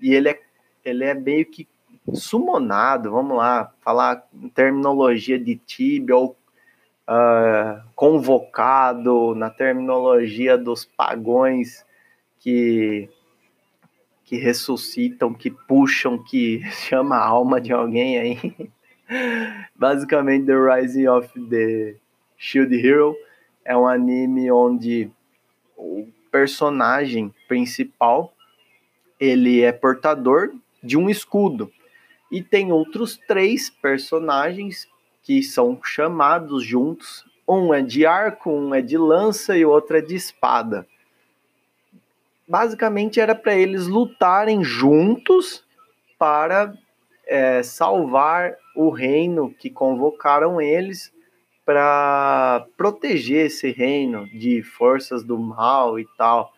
e 0.00 0.14
ele 0.14 0.28
é, 0.28 0.40
ele 0.84 1.04
é 1.04 1.14
meio 1.14 1.44
que 1.46 1.66
sumonado, 2.14 3.10
vamos 3.10 3.36
lá, 3.36 3.72
falar 3.80 4.26
em 4.32 4.48
terminologia 4.48 5.38
de 5.38 5.56
Tibia 5.56 6.16
ou 6.16 6.36
uh, 7.08 7.82
convocado, 7.94 9.34
na 9.34 9.50
terminologia 9.50 10.56
dos 10.56 10.84
pagões 10.84 11.84
que 12.38 13.08
que 14.24 14.38
ressuscitam, 14.38 15.34
que 15.34 15.50
puxam, 15.50 16.16
que 16.16 16.62
chama 16.72 17.16
a 17.16 17.26
alma 17.26 17.60
de 17.60 17.70
alguém 17.70 18.18
aí. 18.18 18.70
Basicamente, 19.74 20.46
The 20.46 20.54
Rising 20.54 21.06
of 21.08 21.28
the 21.48 21.96
Shield 22.36 22.74
Hero 22.74 23.16
é 23.64 23.76
um 23.76 23.86
anime 23.86 24.50
onde 24.50 25.10
o 25.76 26.08
personagem 26.30 27.32
principal 27.46 28.32
ele 29.20 29.62
é 29.62 29.70
portador 29.70 30.52
de 30.82 30.96
um 30.96 31.08
escudo 31.08 31.70
e 32.30 32.42
tem 32.42 32.72
outros 32.72 33.16
três 33.28 33.70
personagens 33.70 34.88
que 35.22 35.42
são 35.42 35.78
chamados 35.84 36.64
juntos. 36.64 37.24
Um 37.46 37.72
é 37.72 37.82
de 37.82 38.06
arco, 38.06 38.50
um 38.50 38.74
é 38.74 38.80
de 38.80 38.96
lança 38.96 39.56
e 39.56 39.64
o 39.64 39.70
outro 39.70 39.96
é 39.96 40.00
de 40.00 40.14
espada. 40.14 40.86
Basicamente 42.48 43.20
era 43.20 43.34
para 43.34 43.54
eles 43.54 43.86
lutarem 43.86 44.64
juntos 44.64 45.64
para 46.18 46.74
é, 47.26 47.62
salvar 47.62 48.56
o 48.74 48.90
reino 48.90 49.52
que 49.54 49.70
convocaram 49.70 50.60
eles 50.60 51.12
para 51.64 52.66
proteger 52.76 53.46
esse 53.46 53.70
reino 53.70 54.26
de 54.26 54.62
forças 54.62 55.22
do 55.22 55.38
mal 55.38 55.98
e 55.98 56.06
tal. 56.16 56.52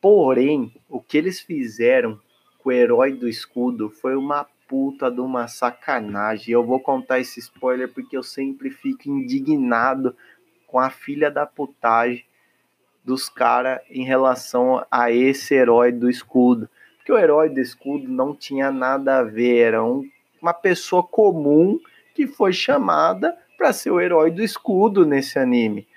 Porém, 0.00 0.72
o 0.88 1.00
que 1.00 1.16
eles 1.16 1.40
fizeram 1.40 2.20
com 2.58 2.68
o 2.68 2.72
herói 2.72 3.12
do 3.12 3.28
escudo 3.28 3.88
foi 3.88 4.14
uma 4.14 4.46
puta 4.68 5.10
de 5.10 5.20
uma 5.20 5.48
sacanagem. 5.48 6.52
Eu 6.52 6.64
vou 6.64 6.80
contar 6.80 7.20
esse 7.20 7.40
spoiler 7.40 7.92
porque 7.92 8.16
eu 8.16 8.22
sempre 8.22 8.70
fico 8.70 9.08
indignado 9.08 10.14
com 10.66 10.78
a 10.78 10.90
filha 10.90 11.30
da 11.30 11.46
putagem 11.46 12.24
dos 13.04 13.28
caras 13.28 13.80
em 13.90 14.04
relação 14.04 14.84
a 14.90 15.10
esse 15.10 15.54
herói 15.54 15.92
do 15.92 16.08
escudo. 16.08 16.68
Porque 16.96 17.12
o 17.12 17.18
herói 17.18 17.50
do 17.50 17.60
escudo 17.60 18.08
não 18.08 18.34
tinha 18.34 18.70
nada 18.72 19.18
a 19.18 19.22
ver, 19.22 19.58
era 19.58 19.84
um, 19.84 20.08
uma 20.44 20.52
pessoa 20.52 21.02
comum 21.02 21.80
que 22.14 22.26
foi 22.26 22.52
chamada 22.52 23.34
para 23.56 23.72
ser 23.72 23.90
o 23.90 23.98
herói 23.98 24.30
do 24.30 24.42
escudo 24.42 25.06
nesse 25.06 25.38
anime. 25.38 25.88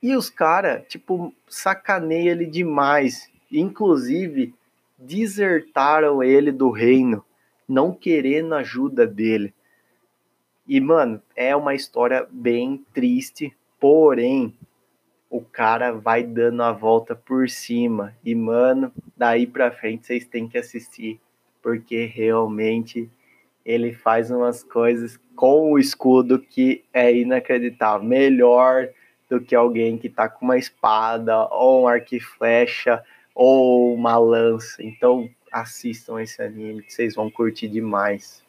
E 0.00 0.14
os 0.14 0.30
caras, 0.30 0.86
tipo, 0.86 1.34
sacaneia 1.48 2.30
ele 2.30 2.46
demais. 2.46 3.28
Inclusive, 3.50 4.54
desertaram 4.96 6.22
ele 6.22 6.52
do 6.52 6.70
reino 6.70 7.24
não 7.68 7.92
querendo 7.92 8.54
ajuda 8.54 9.04
dele. 9.04 9.52
E, 10.64 10.80
mano, 10.80 11.20
é 11.34 11.56
uma 11.56 11.74
história 11.74 12.28
bem 12.30 12.84
triste, 12.94 13.52
porém, 13.80 14.54
o 15.28 15.40
cara 15.40 15.90
vai 15.90 16.22
dando 16.22 16.62
a 16.62 16.70
volta 16.70 17.16
por 17.16 17.48
cima. 17.50 18.14
E, 18.24 18.32
mano, 18.32 18.92
daí 19.16 19.44
pra 19.44 19.72
frente 19.72 20.06
vocês 20.06 20.24
têm 20.24 20.46
que 20.46 20.56
assistir, 20.56 21.18
porque 21.60 22.04
realmente 22.04 23.10
ele 23.64 23.92
faz 23.92 24.30
umas 24.30 24.62
coisas 24.62 25.18
com 25.34 25.72
o 25.72 25.78
escudo 25.78 26.38
que 26.38 26.84
é 26.92 27.14
inacreditável. 27.14 28.06
Melhor 28.06 28.88
do 29.28 29.40
que 29.40 29.54
alguém 29.54 29.96
que 29.96 30.08
tá 30.08 30.28
com 30.28 30.44
uma 30.44 30.58
espada, 30.58 31.48
ou 31.48 31.82
um 31.82 31.88
arco 31.88 32.14
e 32.14 32.20
flecha, 32.20 33.02
ou 33.34 33.94
uma 33.94 34.18
lança. 34.18 34.82
Então, 34.82 35.28
assistam 35.50 36.20
esse 36.20 36.42
anime 36.42 36.82
que 36.82 36.92
vocês 36.92 37.14
vão 37.14 37.30
curtir 37.30 37.68
demais. 37.68 38.42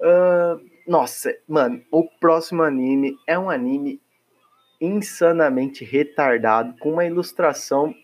Uh, 0.00 0.60
nossa, 0.86 1.34
mano, 1.48 1.82
o 1.90 2.04
próximo 2.04 2.62
anime 2.62 3.16
é 3.26 3.38
um 3.38 3.48
anime 3.48 4.00
insanamente 4.80 5.84
retardado 5.84 6.74
com 6.78 6.92
uma 6.92 7.04
ilustração 7.04 7.94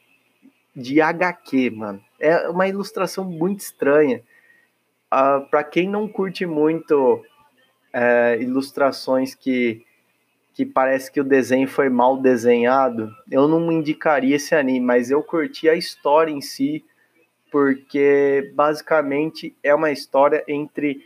de 0.75 1.01
HQ, 1.01 1.71
mano. 1.71 2.03
É 2.19 2.49
uma 2.49 2.67
ilustração 2.69 3.25
muito 3.25 3.61
estranha. 3.61 4.23
Uh, 5.11 5.17
ah, 5.17 5.47
para 5.51 5.65
quem 5.65 5.89
não 5.89 6.07
curte 6.07 6.47
muito 6.47 7.15
uh, 7.15 8.41
ilustrações 8.41 9.35
que 9.35 9.85
que 10.53 10.67
parece 10.67 11.11
que 11.11 11.21
o 11.21 11.25
desenho 11.25 11.67
foi 11.67 11.89
mal 11.89 12.19
desenhado, 12.19 13.11
eu 13.31 13.49
não 13.49 13.73
indicaria 13.73 14.37
esse 14.37 14.55
anime, 14.55 14.85
mas 14.85 15.11
eu 15.11 15.23
curti 15.23 15.69
a 15.71 15.75
história 15.75 16.31
em 16.31 16.43
si, 16.43 16.85
porque 17.51 18.53
basicamente 18.55 19.57
é 19.63 19.75
uma 19.75 19.91
história 19.91 20.45
entre 20.47 21.03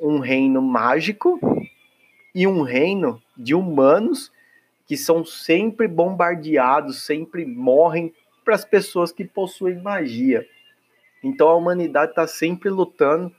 um 0.00 0.20
reino 0.20 0.62
mágico 0.62 1.38
e 2.34 2.46
um 2.46 2.62
reino 2.62 3.20
de 3.36 3.54
humanos 3.54 4.32
que 4.86 4.96
são 4.96 5.24
sempre 5.24 5.86
bombardeados, 5.86 7.04
sempre 7.04 7.44
morrem 7.44 8.10
para 8.44 8.54
as 8.54 8.64
pessoas 8.64 9.12
que 9.12 9.24
possuem 9.24 9.82
magia. 9.82 10.46
Então 11.22 11.48
a 11.48 11.54
humanidade 11.54 12.12
está 12.12 12.26
sempre 12.26 12.70
lutando 12.70 13.30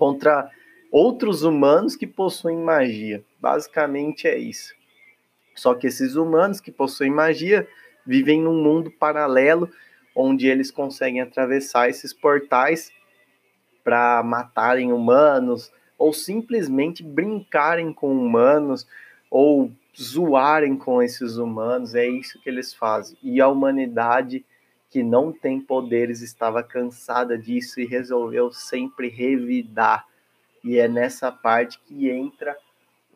contra 0.00 0.50
outros 0.90 1.42
humanos 1.42 1.94
que 1.94 2.06
possuem 2.06 2.56
magia. 2.56 3.22
Basicamente 3.38 4.26
é 4.26 4.38
isso. 4.38 4.74
Só 5.54 5.74
que 5.74 5.86
esses 5.86 6.16
humanos 6.16 6.58
que 6.58 6.72
possuem 6.72 7.10
magia 7.10 7.68
vivem 8.06 8.40
num 8.40 8.62
mundo 8.62 8.90
paralelo 8.90 9.70
onde 10.16 10.46
eles 10.46 10.70
conseguem 10.70 11.20
atravessar 11.20 11.90
esses 11.90 12.14
portais 12.14 12.90
para 13.84 14.22
matarem 14.22 14.90
humanos 14.90 15.70
ou 15.98 16.14
simplesmente 16.14 17.02
brincarem 17.02 17.92
com 17.92 18.10
humanos 18.10 18.86
ou 19.30 19.70
zoarem 19.94 20.78
com 20.78 21.02
esses 21.02 21.36
humanos, 21.36 21.94
é 21.94 22.08
isso 22.08 22.40
que 22.40 22.48
eles 22.48 22.72
fazem. 22.72 23.18
E 23.22 23.38
a 23.38 23.48
humanidade 23.48 24.46
que 24.90 25.02
não 25.02 25.32
tem 25.32 25.60
poderes 25.60 26.20
estava 26.20 26.62
cansada 26.62 27.38
disso 27.38 27.80
e 27.80 27.86
resolveu 27.86 28.52
sempre 28.52 29.08
revidar. 29.08 30.04
E 30.64 30.78
é 30.78 30.88
nessa 30.88 31.30
parte 31.30 31.80
que 31.86 32.10
entra 32.10 32.56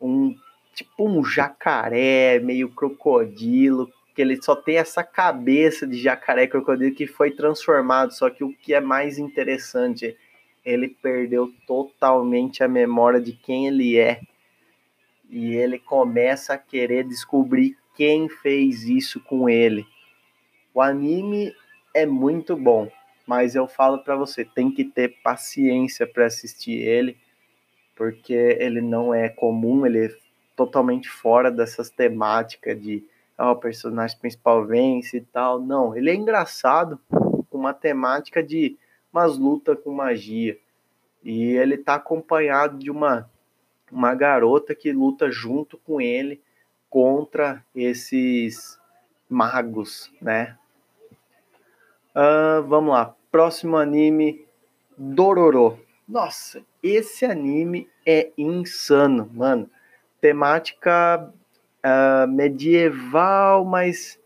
um 0.01 0.35
tipo 0.73 1.07
um 1.07 1.23
jacaré, 1.23 2.39
meio 2.39 2.69
crocodilo, 2.69 3.91
que 4.15 4.21
ele 4.21 4.41
só 4.41 4.55
tem 4.55 4.77
essa 4.77 5.03
cabeça 5.03 5.85
de 5.85 5.97
jacaré 5.97 6.47
crocodilo 6.47 6.95
que 6.95 7.05
foi 7.05 7.31
transformado. 7.31 8.13
Só 8.13 8.29
que 8.29 8.43
o 8.43 8.53
que 8.53 8.73
é 8.73 8.79
mais 8.79 9.17
interessante 9.17 10.17
ele 10.65 10.87
perdeu 10.89 11.53
totalmente 11.67 12.63
a 12.63 12.67
memória 12.67 13.21
de 13.21 13.33
quem 13.33 13.67
ele 13.67 13.97
é. 13.97 14.19
E 15.29 15.53
ele 15.53 15.77
começa 15.77 16.53
a 16.53 16.57
querer 16.57 17.03
descobrir 17.03 17.77
quem 17.95 18.27
fez 18.27 18.83
isso 18.83 19.19
com 19.19 19.49
ele. 19.49 19.85
O 20.73 20.81
anime 20.81 21.53
é 21.95 22.05
muito 22.05 22.57
bom, 22.57 22.91
mas 23.25 23.55
eu 23.55 23.69
falo 23.69 23.99
para 23.99 24.17
você, 24.17 24.43
tem 24.43 24.69
que 24.69 24.83
ter 24.83 25.15
paciência 25.23 26.05
para 26.05 26.25
assistir 26.25 26.73
ele, 26.73 27.17
porque 27.95 28.33
ele 28.33 28.81
não 28.81 29.13
é 29.13 29.29
comum, 29.29 29.85
ele 29.85 30.07
é 30.07 30.09
totalmente 30.57 31.09
fora 31.09 31.49
dessas 31.49 31.89
temáticas 31.89 32.79
de 32.81 33.01
ah, 33.37 33.51
o 33.51 33.55
personagem 33.55 34.17
principal 34.19 34.65
vence 34.65 35.17
e 35.17 35.21
tal. 35.21 35.61
Não, 35.61 35.95
ele 35.95 36.09
é 36.09 36.15
engraçado 36.15 36.99
com 37.49 37.57
uma 37.57 37.73
temática 37.73 38.43
de 38.43 38.77
umas 39.11 39.37
lutas 39.37 39.79
com 39.81 39.93
magia. 39.93 40.57
E 41.23 41.53
ele 41.53 41.77
tá 41.77 41.95
acompanhado 41.95 42.77
de 42.77 42.91
uma, 42.91 43.29
uma 43.89 44.13
garota 44.13 44.75
que 44.75 44.91
luta 44.91 45.31
junto 45.31 45.77
com 45.77 46.01
ele 46.01 46.41
contra 46.89 47.63
esses 47.73 48.77
magos, 49.29 50.11
né? 50.21 50.57
Uh, 52.15 52.63
vamos 52.63 52.93
lá, 52.93 53.13
próximo 53.29 53.75
anime, 53.75 54.45
Dororo. 54.97 55.77
Nossa, 56.07 56.63
esse 56.81 57.25
anime 57.25 57.89
é 58.05 58.31
insano, 58.37 59.29
mano. 59.33 59.69
Temática 60.21 61.29
uh, 61.83 62.27
medieval, 62.31 63.65
mas 63.65 64.17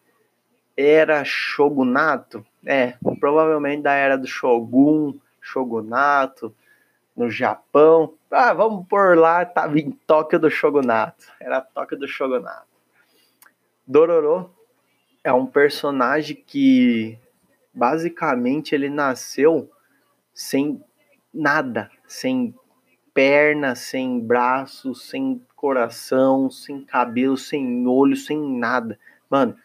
era 0.77 1.25
shogunato. 1.25 2.45
É, 2.63 2.93
provavelmente 3.19 3.81
da 3.81 3.93
era 3.93 4.17
do 4.17 4.27
Shogun, 4.27 5.15
shogunato, 5.41 6.53
no 7.15 7.31
Japão. 7.31 8.13
Ah, 8.29 8.53
vamos 8.53 8.87
por 8.87 9.17
lá, 9.17 9.43
tava 9.45 9.79
em 9.79 9.89
Tóquio 9.89 10.39
do 10.39 10.51
Shogunato. 10.51 11.25
Era 11.39 11.59
Tóquio 11.59 11.97
do 11.97 12.07
Shogunato. 12.07 12.67
Dororo 13.87 14.53
é 15.23 15.33
um 15.33 15.47
personagem 15.47 16.35
que 16.35 17.17
basicamente 17.80 18.75
ele 18.75 18.89
nasceu 18.89 19.71
sem 20.34 20.84
nada, 21.34 21.89
sem 22.05 22.53
perna, 23.13 23.73
sem 23.73 24.19
braço, 24.19 24.93
sem 24.93 25.41
coração, 25.55 26.51
sem 26.51 26.84
cabelo, 26.84 27.38
sem 27.38 27.88
olho, 27.88 28.17
sem 28.17 28.38
nada. 28.38 28.99
Mano, 29.30 29.55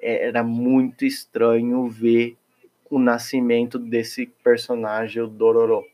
era 0.00 0.42
muito 0.42 1.04
estranho 1.04 1.86
ver 1.88 2.38
o 2.88 2.98
nascimento 2.98 3.78
desse 3.78 4.26
personagem, 4.42 5.22
o 5.22 5.26
Dororo. 5.26 5.84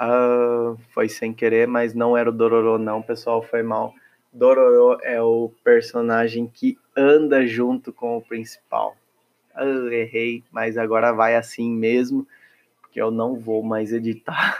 Uh, 0.00 0.76
foi 0.90 1.08
sem 1.08 1.32
querer, 1.32 1.66
mas 1.66 1.92
não 1.92 2.16
era 2.16 2.30
o 2.30 2.32
Dororo, 2.32 2.78
não, 2.78 3.02
pessoal, 3.02 3.42
foi 3.42 3.62
mal. 3.62 3.94
Dororo 4.32 4.98
é 5.02 5.20
o 5.20 5.52
personagem 5.62 6.46
que 6.46 6.78
anda 6.96 7.46
junto 7.46 7.92
com 7.92 8.16
o 8.16 8.22
principal. 8.22 8.96
Eu 9.56 9.92
errei, 9.92 10.42
mas 10.50 10.78
agora 10.78 11.12
vai 11.12 11.36
assim 11.36 11.70
mesmo, 11.70 12.26
porque 12.80 13.00
eu 13.00 13.10
não 13.10 13.36
vou 13.36 13.62
mais 13.62 13.92
editar. 13.92 14.58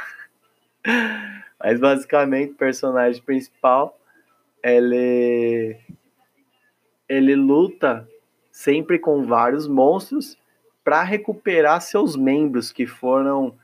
mas 1.59 1.81
basicamente, 1.81 2.53
o 2.53 2.57
personagem 2.57 3.23
principal, 3.23 3.99
ele 4.63 5.77
ele 7.09 7.37
luta 7.37 8.09
sempre 8.51 8.99
com 8.99 9.25
vários 9.25 9.67
monstros 9.67 10.39
para 10.83 11.03
recuperar 11.03 11.81
seus 11.81 12.17
membros 12.17 12.73
que 12.73 12.87
foram 12.87 13.55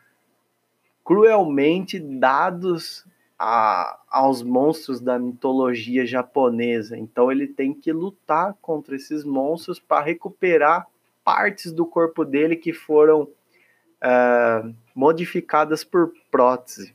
cruelmente 1.04 1.98
dados 1.98 3.06
a, 3.38 3.98
aos 4.10 4.42
monstros 4.42 5.00
da 5.00 5.18
mitologia 5.18 6.04
japonesa. 6.04 6.98
Então 6.98 7.30
ele 7.30 7.46
tem 7.46 7.72
que 7.72 7.92
lutar 7.92 8.54
contra 8.60 8.96
esses 8.96 9.24
monstros 9.24 9.78
para 9.78 10.04
recuperar 10.04 10.86
partes 11.24 11.70
do 11.70 11.86
corpo 11.86 12.24
dele 12.24 12.56
que 12.56 12.72
foram 12.72 13.22
uh, 13.22 14.74
modificadas 14.94 15.84
por 15.84 16.12
prótese. 16.30 16.94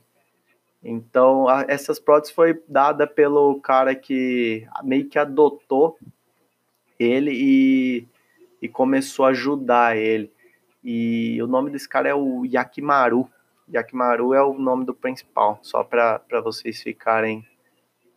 Então 0.82 1.48
a, 1.48 1.64
essas 1.66 1.98
próteses 1.98 2.34
foi 2.34 2.62
dada 2.68 3.06
pelo 3.06 3.58
cara 3.60 3.94
que 3.94 4.66
meio 4.82 5.08
que 5.08 5.18
adotou 5.18 5.98
ele 6.98 7.30
e, 7.32 8.06
e 8.60 8.68
começou 8.68 9.24
a 9.24 9.30
ajudar 9.30 9.96
ele. 9.96 10.30
E 10.82 11.40
o 11.42 11.46
nome 11.46 11.70
desse 11.70 11.88
cara 11.88 12.10
é 12.10 12.14
o 12.14 12.44
Yakimaru. 12.44 13.26
Yakimaru 13.72 14.34
é 14.34 14.42
o 14.42 14.54
nome 14.54 14.84
do 14.84 14.94
principal, 14.94 15.58
só 15.62 15.82
para 15.82 16.20
vocês 16.42 16.82
ficarem 16.82 17.46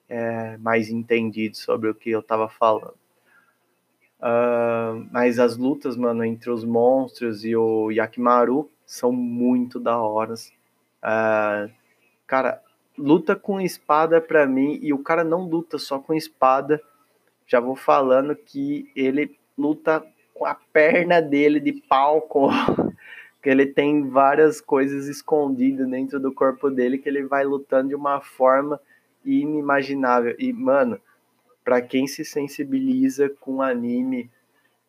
é, 0.09 0.57
mais 0.57 0.89
entendidos 0.89 1.59
sobre 1.59 1.89
o 1.89 1.95
que 1.95 2.09
eu 2.09 2.21
tava 2.21 2.49
falando. 2.49 2.95
Uh, 4.19 5.07
mas 5.11 5.37
as 5.37 5.57
lutas, 5.57 5.95
mano, 5.95 6.23
entre 6.23 6.49
os 6.49 6.63
monstros 6.63 7.45
e 7.45 7.55
o 7.55 7.91
Yakimaru 7.91 8.69
são 8.85 9.11
muito 9.11 9.79
da 9.79 9.99
hora. 9.99 10.33
Uh, 10.33 11.71
cara, 12.25 12.61
luta 12.97 13.35
com 13.35 13.61
espada 13.61 14.19
para 14.19 14.47
mim, 14.47 14.79
e 14.81 14.91
o 14.91 15.03
cara 15.03 15.23
não 15.23 15.47
luta 15.47 15.77
só 15.77 15.99
com 15.99 16.13
espada. 16.13 16.81
Já 17.45 17.59
vou 17.59 17.75
falando 17.75 18.35
que 18.35 18.91
ele 18.95 19.37
luta 19.57 20.03
com 20.33 20.45
a 20.45 20.55
perna 20.55 21.21
dele 21.21 21.59
de 21.59 21.73
pau, 21.73 22.21
com 22.21 22.49
que 23.41 23.49
ele 23.49 23.65
tem 23.67 24.09
várias 24.09 24.59
coisas 24.59 25.07
escondidas 25.07 25.87
dentro 25.89 26.19
do 26.19 26.33
corpo 26.33 26.69
dele 26.69 26.97
que 26.97 27.07
ele 27.07 27.23
vai 27.23 27.45
lutando 27.45 27.89
de 27.89 27.95
uma 27.95 28.19
forma 28.19 28.79
inimaginável. 29.23 30.35
E, 30.39 30.51
mano, 30.51 30.99
para 31.63 31.81
quem 31.81 32.07
se 32.07 32.23
sensibiliza 32.23 33.29
com 33.39 33.61
anime 33.61 34.29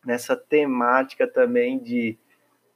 nessa 0.05 0.37
temática 0.37 1.27
também 1.27 1.79
de 1.79 2.17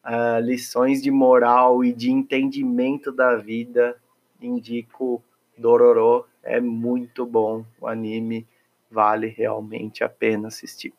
uh, 0.05 0.41
lições 0.41 1.01
de 1.03 1.11
moral 1.11 1.85
e 1.85 1.93
de 1.93 2.11
entendimento 2.11 3.13
da 3.13 3.37
vida, 3.37 3.97
indico 4.41 5.23
Dororo. 5.57 6.27
É 6.43 6.61
muito 6.61 7.25
bom 7.25 7.65
o 7.81 7.87
anime, 7.87 8.47
vale 8.91 9.29
realmente 9.29 10.03
a 10.03 10.09
pena 10.09 10.49
assistir. 10.49 10.93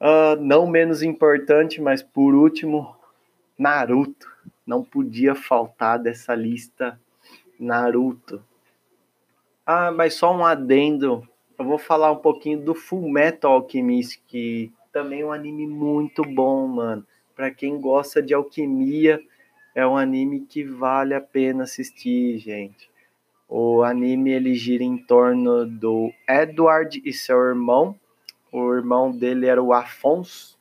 Uh, 0.00 0.40
não 0.40 0.66
menos 0.66 1.02
importante, 1.02 1.80
mas 1.80 2.02
por 2.02 2.34
último, 2.34 2.96
Naruto. 3.58 4.28
Não 4.66 4.82
podia 4.82 5.34
faltar 5.34 5.98
dessa 5.98 6.34
lista 6.34 6.98
Naruto. 7.58 8.42
Ah, 9.66 9.90
mas 9.90 10.14
só 10.14 10.34
um 10.34 10.44
adendo. 10.44 11.26
Eu 11.58 11.64
vou 11.64 11.78
falar 11.78 12.12
um 12.12 12.16
pouquinho 12.16 12.60
do 12.60 12.74
Full 12.74 13.08
Metal 13.08 13.52
Alchemist, 13.52 14.20
que 14.26 14.72
também 14.92 15.20
é 15.20 15.26
um 15.26 15.32
anime 15.32 15.66
muito 15.66 16.22
bom, 16.22 16.66
mano. 16.66 17.06
Para 17.34 17.50
quem 17.50 17.80
gosta 17.80 18.22
de 18.22 18.34
alquimia, 18.34 19.20
é 19.74 19.86
um 19.86 19.96
anime 19.96 20.40
que 20.40 20.62
vale 20.62 21.14
a 21.14 21.20
pena 21.20 21.64
assistir, 21.64 22.38
gente. 22.38 22.88
O 23.48 23.82
anime 23.82 24.30
ele 24.30 24.54
gira 24.54 24.84
em 24.84 24.96
torno 24.96 25.66
do 25.66 26.12
Edward 26.28 27.02
e 27.04 27.12
seu 27.12 27.38
irmão. 27.38 27.98
O 28.52 28.72
irmão 28.72 29.10
dele 29.10 29.46
era 29.46 29.62
o 29.62 29.72
Afonso, 29.72 30.53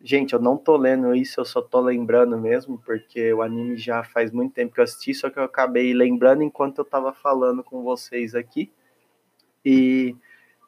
Gente, 0.00 0.32
eu 0.32 0.40
não 0.40 0.56
tô 0.56 0.76
lendo 0.76 1.12
isso, 1.12 1.40
eu 1.40 1.44
só 1.44 1.60
tô 1.60 1.80
lembrando 1.80 2.38
mesmo, 2.38 2.78
porque 2.78 3.32
o 3.32 3.42
anime 3.42 3.76
já 3.76 4.04
faz 4.04 4.30
muito 4.30 4.54
tempo 4.54 4.72
que 4.72 4.78
eu 4.78 4.84
assisti, 4.84 5.12
só 5.12 5.28
que 5.28 5.38
eu 5.38 5.42
acabei 5.42 5.92
lembrando 5.92 6.42
enquanto 6.42 6.78
eu 6.78 6.84
tava 6.84 7.12
falando 7.12 7.64
com 7.64 7.82
vocês 7.82 8.32
aqui. 8.32 8.70
E 9.64 10.14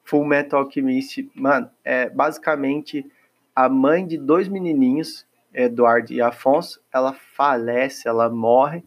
Full 0.03 0.25
Metal 0.25 0.61
Alchemist, 0.61 1.31
mano, 1.33 1.71
é 1.85 2.11
basicamente 2.11 3.09
a 3.55 3.69
mãe 3.69 4.05
de 4.05 4.19
dois 4.19 4.49
menininhos, 4.49 5.25
Eduardo 5.55 6.13
e 6.13 6.21
Afonso, 6.21 6.83
ela 6.93 7.13
falece, 7.13 8.09
ela 8.09 8.29
morre, 8.29 8.83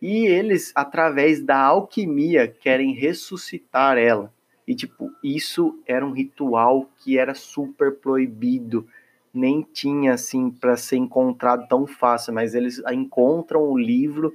e 0.00 0.26
eles, 0.26 0.72
através 0.74 1.42
da 1.42 1.58
alquimia, 1.58 2.46
querem 2.46 2.92
ressuscitar 2.92 3.96
ela. 3.96 4.32
E, 4.66 4.74
tipo, 4.74 5.10
isso 5.24 5.78
era 5.86 6.04
um 6.04 6.12
ritual 6.12 6.88
que 6.98 7.18
era 7.18 7.34
super 7.34 7.96
proibido 7.96 8.86
nem 9.32 9.62
tinha 9.62 10.14
assim 10.14 10.50
para 10.50 10.76
ser 10.76 10.96
encontrado 10.96 11.66
tão 11.68 11.86
fácil, 11.86 12.34
mas 12.34 12.54
eles 12.54 12.82
encontram 12.90 13.62
o 13.62 13.78
livro 13.78 14.34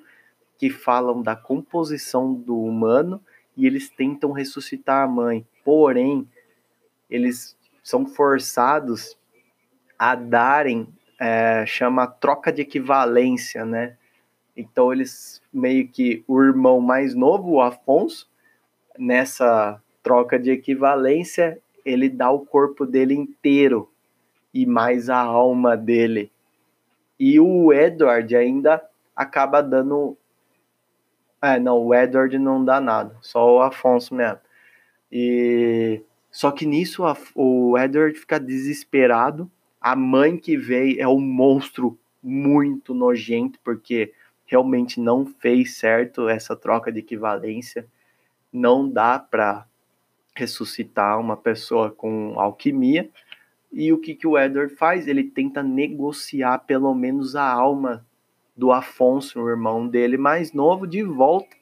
que 0.58 0.70
falam 0.70 1.22
da 1.22 1.36
composição 1.36 2.34
do 2.34 2.58
humano 2.58 3.22
e 3.58 3.66
eles 3.66 3.90
tentam 3.90 4.32
ressuscitar 4.32 5.04
a 5.04 5.08
mãe. 5.08 5.46
Porém, 5.64 6.28
eles 7.10 7.58
são 7.84 8.06
forçados 8.06 9.18
a 10.00 10.16
darem, 10.16 10.88
é, 11.20 11.66
chama 11.66 12.08
troca 12.08 12.52
de 12.52 12.62
equivalência, 12.62 13.66
né? 13.66 13.98
Então 14.56 14.94
eles 14.94 15.42
meio 15.52 15.88
que 15.88 16.24
o 16.28 16.42
irmão 16.42 16.80
mais 16.80 17.14
novo, 17.14 17.52
o 17.52 17.62
Afonso, 17.62 18.30
nessa 18.98 19.82
troca 20.02 20.40
de 20.40 20.52
equivalência, 20.52 21.60
ele 21.84 22.08
dá 22.10 22.32
o 22.32 22.46
corpo 22.46 22.86
dele 22.86 23.14
inteiro 23.14 23.90
e 24.56 24.66
mais 24.66 25.10
a 25.10 25.20
alma 25.20 25.76
dele 25.76 26.32
E 27.20 27.38
o 27.42 27.74
Edward 27.74 28.34
ainda 28.34 28.82
acaba 29.14 29.62
dando. 29.62 30.18
É, 31.42 31.60
não, 31.60 31.78
o 31.86 31.94
Edward 31.94 32.40
não 32.40 32.64
dá 32.64 32.80
nada, 32.80 33.16
só 33.22 33.58
o 33.58 33.62
Afonso 33.62 34.16
mesmo. 34.16 34.40
E 35.12 36.02
só 36.32 36.52
que 36.52 36.66
nisso 36.66 37.04
o 37.36 37.78
Edward 37.78 38.18
fica 38.18 38.40
desesperado. 38.40 39.52
A 39.80 39.96
mãe 39.96 40.38
que 40.38 40.58
veio 40.58 41.02
é 41.02 41.08
um 41.08 41.20
monstro 41.20 41.98
muito 42.24 42.94
nojento, 42.94 43.60
porque 43.64 44.14
realmente 44.46 45.00
não 45.00 45.26
fez 45.26 45.78
certo 45.78 46.28
essa 46.28 46.56
troca 46.56 46.92
de 46.92 47.00
equivalência. 47.00 47.86
Não 48.52 48.90
dá 48.90 49.20
para 49.20 49.66
ressuscitar 50.34 51.20
uma 51.20 51.38
pessoa 51.38 51.92
com 51.92 52.40
alquimia. 52.40 53.10
E 53.78 53.92
o 53.92 53.98
que, 53.98 54.16
que 54.16 54.26
o 54.26 54.40
Edward 54.40 54.74
faz? 54.74 55.06
Ele 55.06 55.22
tenta 55.22 55.62
negociar 55.62 56.60
pelo 56.60 56.96
menos 56.96 57.36
a 57.36 57.44
alma 57.44 58.06
do 58.56 58.72
Afonso, 58.72 59.42
o 59.42 59.50
irmão 59.50 59.86
dele 59.86 60.16
mais 60.16 60.54
novo, 60.54 60.88
de 60.88 61.04
volta. 61.04 61.58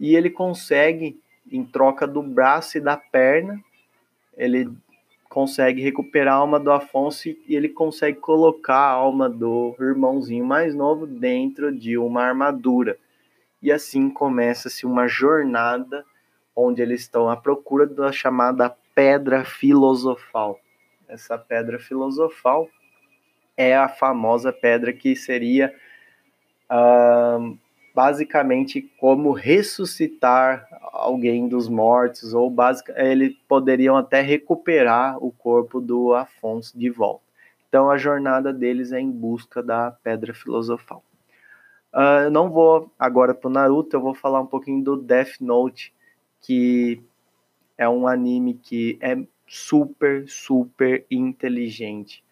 E 0.00 0.16
ele 0.16 0.28
consegue, 0.28 1.16
em 1.48 1.64
troca 1.64 2.04
do 2.04 2.20
braço 2.20 2.78
e 2.78 2.80
da 2.80 2.96
perna, 2.96 3.62
ele 4.36 4.68
consegue 5.28 5.80
recuperar 5.80 6.34
a 6.34 6.38
alma 6.38 6.58
do 6.58 6.72
Afonso 6.72 7.28
e 7.28 7.54
ele 7.54 7.68
consegue 7.68 8.18
colocar 8.18 8.74
a 8.74 8.90
alma 8.90 9.30
do 9.30 9.76
irmãozinho 9.78 10.44
mais 10.44 10.74
novo 10.74 11.06
dentro 11.06 11.70
de 11.70 11.96
uma 11.96 12.24
armadura. 12.24 12.98
E 13.62 13.70
assim 13.70 14.10
começa-se 14.10 14.84
uma 14.84 15.06
jornada 15.06 16.04
onde 16.56 16.82
eles 16.82 17.02
estão 17.02 17.30
à 17.30 17.36
procura 17.36 17.86
da 17.86 18.10
chamada 18.10 18.74
pedra 18.96 19.44
filosofal. 19.44 20.58
Essa 21.14 21.38
pedra 21.38 21.78
filosofal 21.78 22.68
é 23.56 23.76
a 23.76 23.88
famosa 23.88 24.52
pedra 24.52 24.92
que 24.92 25.14
seria 25.14 25.72
uh, 26.68 27.56
basicamente 27.94 28.82
como 28.98 29.30
ressuscitar 29.30 30.66
alguém 30.92 31.46
dos 31.46 31.68
mortos, 31.68 32.34
ou 32.34 32.50
basic, 32.50 32.90
eles 32.96 33.32
poderiam 33.46 33.96
até 33.96 34.20
recuperar 34.22 35.16
o 35.24 35.30
corpo 35.30 35.80
do 35.80 36.12
Afonso 36.12 36.76
de 36.76 36.90
volta. 36.90 37.22
Então 37.68 37.88
a 37.88 37.96
jornada 37.96 38.52
deles 38.52 38.90
é 38.90 38.98
em 38.98 39.10
busca 39.10 39.62
da 39.62 39.92
pedra 39.92 40.34
filosofal. 40.34 41.04
Uh, 41.92 42.24
eu 42.24 42.30
não 42.32 42.50
vou 42.50 42.92
agora 42.98 43.32
para 43.32 43.46
o 43.46 43.52
Naruto, 43.52 43.94
eu 43.94 44.00
vou 44.00 44.14
falar 44.14 44.40
um 44.40 44.46
pouquinho 44.46 44.82
do 44.82 44.96
Death 44.96 45.36
Note, 45.40 45.94
que 46.40 47.00
é 47.78 47.88
um 47.88 48.08
anime 48.08 48.54
que 48.54 48.98
é 49.00 49.16
super, 49.46 50.28
super 50.28 51.04
inteligente. 51.10 52.24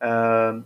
Uh, 0.00 0.64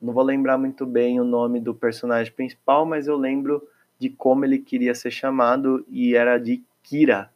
não 0.00 0.12
vou 0.12 0.22
lembrar 0.22 0.58
muito 0.58 0.84
bem 0.84 1.18
o 1.20 1.24
nome 1.24 1.60
do 1.60 1.74
personagem 1.74 2.32
principal, 2.32 2.84
mas 2.84 3.06
eu 3.06 3.16
lembro 3.16 3.66
de 3.98 4.10
como 4.10 4.44
ele 4.44 4.58
queria 4.58 4.94
ser 4.94 5.10
chamado 5.10 5.84
e 5.88 6.14
era 6.14 6.38
de 6.38 6.62
Kira. 6.82 7.30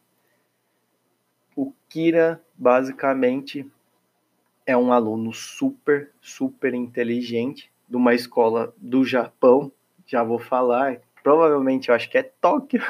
O 1.55 1.73
Kira, 1.89 2.41
basicamente, 2.55 3.65
é 4.65 4.77
um 4.77 4.93
aluno 4.93 5.33
super, 5.33 6.11
super 6.21 6.75
inteligente 6.75 7.71
de 7.89 7.95
uma 7.95 8.13
escola 8.13 8.71
do 8.77 9.03
Japão. 9.03 9.71
Já 10.05 10.23
vou 10.23 10.37
falar, 10.37 11.01
provavelmente 11.23 11.89
eu 11.89 11.95
acho 11.95 12.09
que 12.09 12.19
é 12.19 12.23
Tóquio, 12.23 12.83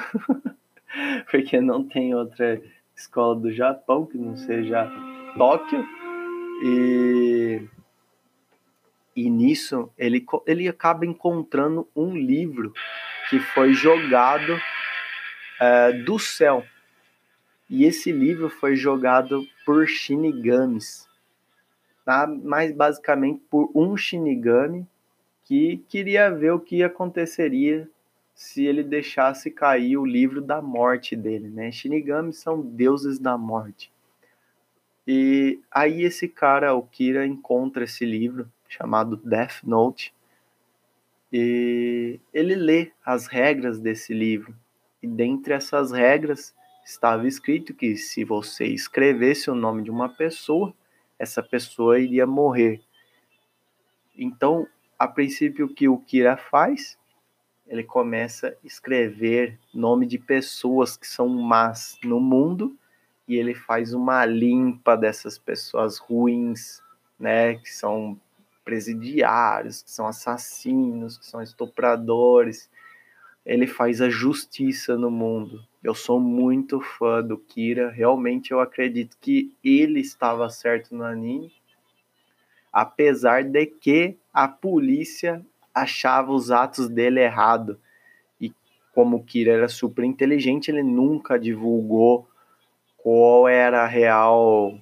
porque 1.31 1.61
não 1.61 1.83
tem 1.87 2.13
outra 2.13 2.61
escola 2.99 3.35
do 3.35 3.51
Japão 3.51 4.05
que 4.05 4.17
não 4.17 4.35
seja 4.35 4.89
Tóquio. 5.37 5.85
E 6.63 7.67
e 9.15 9.29
nisso 9.29 9.91
ele, 9.97 10.25
ele 10.45 10.67
acaba 10.67 11.05
encontrando 11.05 11.87
um 11.95 12.15
livro 12.15 12.73
que 13.29 13.39
foi 13.39 13.73
jogado 13.73 14.57
é, 15.59 15.91
do 15.91 16.17
céu. 16.17 16.63
E 17.69 17.83
esse 17.83 18.11
livro 18.11 18.49
foi 18.49 18.75
jogado 18.75 19.45
por 19.65 19.87
shinigamis. 19.87 21.07
Tá? 22.05 22.27
Mas 22.27 22.71
basicamente 22.71 23.41
por 23.49 23.69
um 23.75 23.95
shinigami 23.97 24.87
que 25.43 25.83
queria 25.89 26.29
ver 26.29 26.51
o 26.51 26.59
que 26.59 26.81
aconteceria 26.81 27.89
se 28.39 28.65
ele 28.65 28.83
deixasse 28.83 29.51
cair 29.51 29.97
o 29.97 30.05
livro 30.05 30.41
da 30.41 30.61
morte 30.61 31.13
dele. 31.13 31.49
Né? 31.49 31.73
Shinigamis 31.73 32.37
são 32.37 32.61
deuses 32.61 33.19
da 33.19 33.37
morte. 33.37 33.91
E 35.05 35.59
aí 35.69 36.03
esse 36.03 36.25
cara, 36.25 36.73
o 36.73 36.81
Kira, 36.81 37.27
encontra 37.27 37.83
esse 37.83 38.05
livro 38.05 38.49
chamado 38.69 39.17
Death 39.17 39.61
Note. 39.65 40.13
E 41.33 42.17
ele 42.33 42.55
lê 42.55 42.93
as 43.05 43.27
regras 43.27 43.77
desse 43.77 44.13
livro. 44.13 44.55
E 45.03 45.07
dentre 45.07 45.53
essas 45.53 45.91
regras 45.91 46.55
estava 46.85 47.27
escrito 47.27 47.73
que 47.73 47.97
se 47.97 48.23
você 48.23 48.67
escrevesse 48.67 49.51
o 49.51 49.55
nome 49.55 49.83
de 49.83 49.91
uma 49.91 50.07
pessoa, 50.07 50.73
essa 51.19 51.43
pessoa 51.43 51.99
iria 51.99 52.25
morrer. 52.25 52.79
Então, 54.17 54.65
a 54.97 55.09
princípio, 55.09 55.65
o 55.65 55.73
que 55.73 55.89
o 55.89 55.97
Kira 55.97 56.37
faz? 56.37 56.97
Ele 57.69 57.83
começa 57.83 58.47
a 58.47 58.53
escrever 58.65 59.59
nome 59.71 60.07
de 60.07 60.17
pessoas 60.17 60.97
que 60.97 61.07
são 61.07 61.29
más 61.29 61.99
no 62.03 62.19
mundo 62.19 62.75
e 63.27 63.35
ele 63.35 63.53
faz 63.53 63.93
uma 63.93 64.25
limpa 64.25 64.97
dessas 64.97 65.37
pessoas 65.37 65.99
ruins, 65.99 66.81
né, 67.19 67.53
que 67.55 67.71
são 67.71 68.19
presidiários, 68.65 69.83
que 69.83 69.91
são 69.91 70.07
assassinos, 70.07 71.19
que 71.19 71.27
são 71.27 71.43
estupradores. 71.43 72.67
Ele 73.45 73.67
faz 73.67 74.01
a 74.01 74.09
justiça 74.09 74.97
no 74.97 75.11
mundo. 75.11 75.63
Eu 75.83 75.93
sou 75.93 76.19
muito 76.19 76.81
fã 76.81 77.21
do 77.21 77.37
Kira, 77.37 77.91
realmente 77.91 78.51
eu 78.51 78.59
acredito 78.59 79.15
que 79.21 79.55
ele 79.63 79.99
estava 79.99 80.49
certo 80.49 80.95
no 80.95 81.03
anime, 81.03 81.53
apesar 82.73 83.43
de 83.43 83.67
que 83.67 84.17
a 84.33 84.47
polícia 84.47 85.45
achava 85.81 86.31
os 86.31 86.51
atos 86.51 86.87
dele 86.89 87.19
errado. 87.19 87.79
E 88.39 88.53
como 88.93 89.17
o 89.17 89.23
Kira 89.23 89.53
era 89.53 89.67
super 89.67 90.03
inteligente, 90.03 90.69
ele 90.69 90.83
nunca 90.83 91.37
divulgou 91.39 92.27
qual 92.97 93.47
era 93.47 93.83
a 93.83 93.87
real 93.87 94.77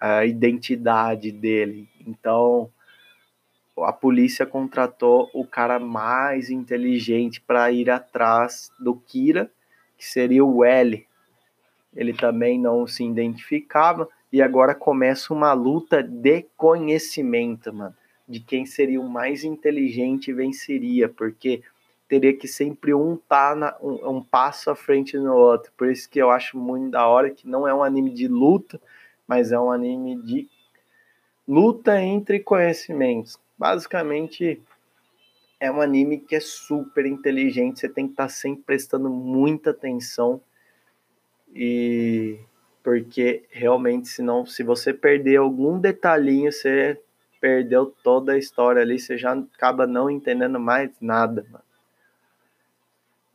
a 0.00 0.26
identidade 0.26 1.32
dele. 1.32 1.88
Então, 2.06 2.70
a 3.78 3.92
polícia 3.92 4.44
contratou 4.44 5.30
o 5.32 5.46
cara 5.46 5.78
mais 5.78 6.50
inteligente 6.50 7.40
para 7.40 7.70
ir 7.72 7.90
atrás 7.90 8.70
do 8.78 8.94
Kira, 8.94 9.50
que 9.96 10.04
seria 10.04 10.44
o 10.44 10.62
L. 10.62 11.06
Ele 11.96 12.12
também 12.12 12.58
não 12.60 12.86
se 12.86 13.04
identificava 13.04 14.08
e 14.32 14.42
agora 14.42 14.74
começa 14.74 15.32
uma 15.32 15.52
luta 15.52 16.02
de 16.02 16.42
conhecimento, 16.56 17.72
mano, 17.72 17.94
de 18.28 18.40
quem 18.40 18.66
seria 18.66 19.00
o 19.00 19.08
mais 19.08 19.44
inteligente 19.44 20.32
venceria, 20.32 21.08
porque 21.08 21.62
teria 22.08 22.36
que 22.36 22.48
sempre 22.48 22.94
um 22.94 23.16
tá 23.16 23.78
um, 23.82 24.16
um, 24.16 24.22
passo 24.22 24.70
à 24.70 24.76
frente 24.76 25.16
no 25.16 25.34
outro. 25.34 25.72
Por 25.76 25.90
isso 25.90 26.08
que 26.08 26.18
eu 26.18 26.30
acho 26.30 26.58
muito 26.58 26.90
da 26.90 27.06
hora 27.06 27.30
que 27.30 27.48
não 27.48 27.66
é 27.66 27.74
um 27.74 27.82
anime 27.82 28.10
de 28.10 28.28
luta, 28.28 28.80
mas 29.26 29.52
é 29.52 29.58
um 29.58 29.70
anime 29.70 30.16
de 30.22 30.48
luta 31.46 32.00
entre 32.00 32.40
conhecimentos 32.40 33.38
basicamente 33.56 34.60
é 35.60 35.70
um 35.70 35.80
anime 35.80 36.18
que 36.18 36.34
é 36.34 36.40
super 36.40 37.06
inteligente, 37.06 37.80
você 37.80 37.88
tem 37.88 38.06
que 38.06 38.12
estar 38.12 38.24
tá 38.24 38.28
sempre 38.28 38.64
prestando 38.64 39.08
muita 39.08 39.70
atenção 39.70 40.40
e 41.54 42.38
porque 42.82 43.44
realmente 43.48 44.08
senão 44.08 44.44
se 44.44 44.62
você 44.62 44.92
perder 44.92 45.36
algum 45.36 45.78
detalhinho, 45.78 46.52
você 46.52 47.00
perdeu 47.44 47.94
toda 48.02 48.32
a 48.32 48.38
história 48.38 48.80
ali, 48.80 48.98
você 48.98 49.18
já 49.18 49.34
acaba 49.34 49.86
não 49.86 50.08
entendendo 50.08 50.58
mais 50.58 50.90
nada, 50.98 51.44
mano. 51.50 51.64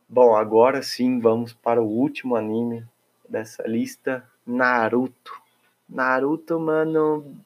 Bom, 0.08 0.34
agora 0.34 0.82
sim 0.82 1.20
vamos 1.20 1.52
para 1.52 1.80
o 1.80 1.86
último 1.86 2.34
anime 2.34 2.84
dessa 3.28 3.62
lista, 3.68 4.28
Naruto. 4.44 5.32
Naruto, 5.88 6.58
mano, 6.58 7.36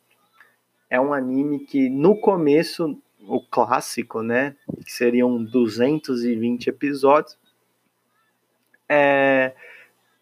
é 0.89 0.99
um 0.99 1.13
anime 1.13 1.59
que 1.59 1.91
no 1.91 2.17
começo, 2.17 2.99
o 3.29 3.43
clássico, 3.43 4.23
né, 4.23 4.57
que 4.87 4.91
seriam 4.91 5.45
220 5.45 6.69
episódios, 6.69 7.39
é, 8.89 9.55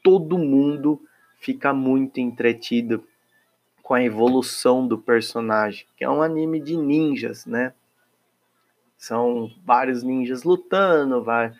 todo 0.02 0.36
mundo 0.36 1.00
fica 1.38 1.72
muito 1.72 2.18
entretido 2.18 3.06
com 3.82 3.94
a 3.94 4.02
evolução 4.02 4.86
do 4.86 4.96
personagem, 4.96 5.86
que 5.96 6.04
é 6.04 6.08
um 6.08 6.22
anime 6.22 6.60
de 6.60 6.76
ninjas, 6.76 7.46
né? 7.46 7.72
São 8.96 9.50
vários 9.64 10.02
ninjas 10.02 10.44
lutando, 10.44 11.22
vai, 11.22 11.52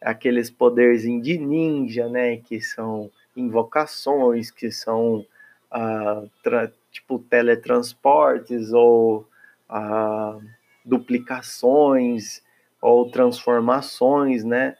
aqueles 0.00 0.50
poderzinhos 0.50 1.24
de 1.24 1.36
ninja, 1.38 2.08
né? 2.08 2.36
Que 2.36 2.60
são 2.60 3.10
invocações, 3.36 4.50
que 4.50 4.70
são 4.70 5.26
uh, 5.72 6.30
tipo 6.90 7.18
teletransportes 7.18 8.72
ou 8.72 9.26
uh, 9.68 10.40
duplicações 10.84 12.42
ou 12.80 13.10
transformações, 13.10 14.44
né, 14.44 14.76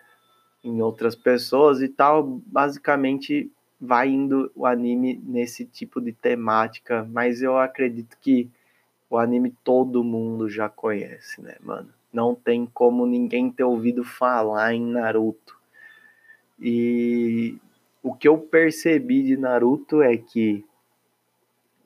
em 0.62 0.82
outras 0.82 1.16
pessoas 1.16 1.80
e 1.80 1.88
tal. 1.88 2.22
Basicamente 2.46 3.50
vai 3.80 4.08
indo 4.08 4.50
o 4.54 4.66
anime 4.66 5.20
nesse 5.24 5.64
tipo 5.64 6.00
de 6.00 6.12
temática, 6.12 7.06
mas 7.10 7.42
eu 7.42 7.58
acredito 7.58 8.16
que 8.20 8.48
o 9.10 9.18
anime 9.18 9.54
todo 9.62 10.04
mundo 10.04 10.48
já 10.48 10.68
conhece, 10.68 11.40
né, 11.40 11.56
mano? 11.60 11.92
Não 12.12 12.34
tem 12.34 12.66
como 12.66 13.06
ninguém 13.06 13.50
ter 13.50 13.64
ouvido 13.64 14.04
falar 14.04 14.74
em 14.74 14.86
Naruto. 14.86 15.58
E 16.58 17.58
o 18.02 18.14
que 18.14 18.28
eu 18.28 18.38
percebi 18.38 19.22
de 19.22 19.36
Naruto 19.36 20.00
é 20.00 20.16
que 20.16 20.64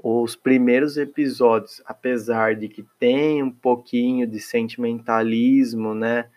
os 0.01 0.36
primeiros 0.36 0.97
episódios, 0.97 1.82
apesar 1.84 2.55
de 2.55 2.68
que 2.68 2.84
tem 2.99 3.43
um 3.43 3.51
pouquinho 3.51 4.26
de 4.26 4.39
sentimentalismo, 4.39 5.95
né, 5.95 6.28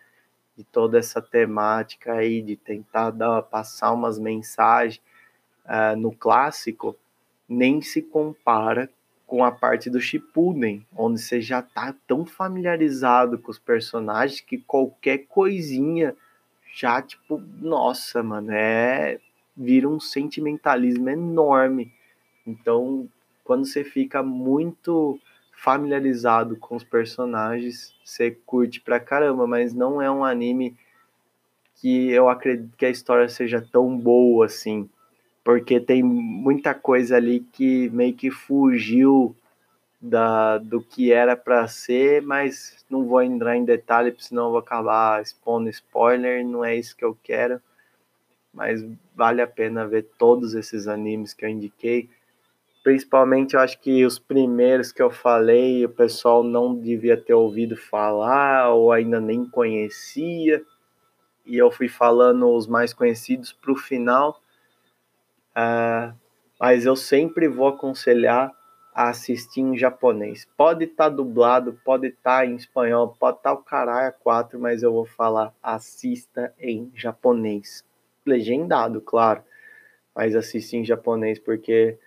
de 0.57 0.63
toda 0.63 0.97
essa 0.97 1.21
temática 1.21 2.13
aí 2.13 2.41
de 2.41 2.55
tentar 2.55 3.11
dar, 3.11 3.43
passar 3.43 3.91
umas 3.91 4.17
mensagens 4.17 5.01
uh, 5.65 5.95
no 5.95 6.11
clássico, 6.11 6.95
nem 7.47 7.81
se 7.81 8.01
compara 8.01 8.89
com 9.25 9.43
a 9.43 9.51
parte 9.51 9.89
do 9.89 10.01
Shippuden, 10.01 10.85
onde 10.95 11.21
você 11.21 11.39
já 11.41 11.61
tá 11.61 11.95
tão 12.05 12.25
familiarizado 12.25 13.39
com 13.39 13.49
os 13.49 13.59
personagens 13.59 14.41
que 14.41 14.57
qualquer 14.57 15.19
coisinha 15.19 16.15
já 16.73 17.01
tipo, 17.01 17.41
nossa, 17.59 18.21
mano, 18.21 18.51
é 18.51 19.19
vira 19.55 19.87
um 19.87 19.99
sentimentalismo 19.99 21.09
enorme. 21.09 21.93
Então, 22.45 23.07
quando 23.43 23.65
você 23.65 23.83
fica 23.83 24.23
muito 24.23 25.19
familiarizado 25.51 26.55
com 26.55 26.75
os 26.75 26.83
personagens, 26.83 27.93
você 28.03 28.31
curte 28.31 28.81
pra 28.81 28.99
caramba, 28.99 29.45
mas 29.45 29.73
não 29.73 30.01
é 30.01 30.09
um 30.09 30.25
anime 30.25 30.75
que 31.75 32.09
eu 32.09 32.29
acredito 32.29 32.75
que 32.75 32.85
a 32.85 32.89
história 32.89 33.27
seja 33.29 33.61
tão 33.61 33.97
boa 33.97 34.45
assim, 34.45 34.89
porque 35.43 35.79
tem 35.79 36.03
muita 36.03 36.73
coisa 36.73 37.15
ali 37.15 37.39
que 37.51 37.89
meio 37.89 38.13
que 38.13 38.29
fugiu 38.29 39.35
da, 39.99 40.57
do 40.57 40.81
que 40.81 41.11
era 41.11 41.35
para 41.35 41.67
ser, 41.67 42.21
mas 42.21 42.83
não 42.89 43.05
vou 43.05 43.21
entrar 43.21 43.55
em 43.55 43.63
detalhe, 43.63 44.15
senão 44.17 44.45
eu 44.45 44.49
vou 44.51 44.59
acabar 44.59 45.21
expondo 45.21 45.69
spoiler, 45.69 46.45
não 46.45 46.65
é 46.65 46.75
isso 46.75 46.95
que 46.95 47.05
eu 47.05 47.17
quero. 47.23 47.61
Mas 48.53 48.85
vale 49.15 49.41
a 49.41 49.47
pena 49.47 49.87
ver 49.87 50.09
todos 50.17 50.53
esses 50.55 50.87
animes 50.87 51.33
que 51.33 51.45
eu 51.45 51.49
indiquei. 51.49 52.09
Principalmente, 52.83 53.53
eu 53.53 53.59
acho 53.59 53.79
que 53.79 54.03
os 54.03 54.17
primeiros 54.17 54.91
que 54.91 55.01
eu 55.01 55.11
falei, 55.11 55.85
o 55.85 55.89
pessoal 55.89 56.43
não 56.43 56.75
devia 56.75 57.15
ter 57.15 57.33
ouvido 57.33 57.77
falar 57.77 58.73
ou 58.73 58.91
ainda 58.91 59.21
nem 59.21 59.45
conhecia. 59.45 60.61
E 61.45 61.57
eu 61.57 61.71
fui 61.71 61.87
falando 61.87 62.49
os 62.49 62.67
mais 62.67 62.93
conhecidos 62.93 63.53
para 63.53 63.71
o 63.71 63.75
final. 63.75 64.40
Uh, 65.55 66.13
mas 66.59 66.85
eu 66.85 66.95
sempre 66.95 67.47
vou 67.47 67.67
aconselhar 67.67 68.51
a 68.93 69.09
assistir 69.09 69.61
em 69.61 69.77
japonês. 69.77 70.47
Pode 70.57 70.85
estar 70.85 71.05
tá 71.05 71.09
dublado, 71.09 71.79
pode 71.83 72.07
estar 72.07 72.39
tá 72.39 72.45
em 72.45 72.55
espanhol, 72.55 73.15
pode 73.19 73.37
estar 73.37 73.55
tá 73.55 73.55
o 73.55 73.63
caralho 73.63 74.13
4, 74.21 74.59
mas 74.59 74.83
eu 74.83 74.91
vou 74.91 75.05
falar 75.05 75.53
assista 75.61 76.53
em 76.59 76.91
japonês. 76.93 77.83
Legendado, 78.25 79.01
claro, 79.01 79.43
mas 80.15 80.35
assista 80.35 80.75
em 80.75 80.85
japonês, 80.85 81.39
porque 81.39 81.97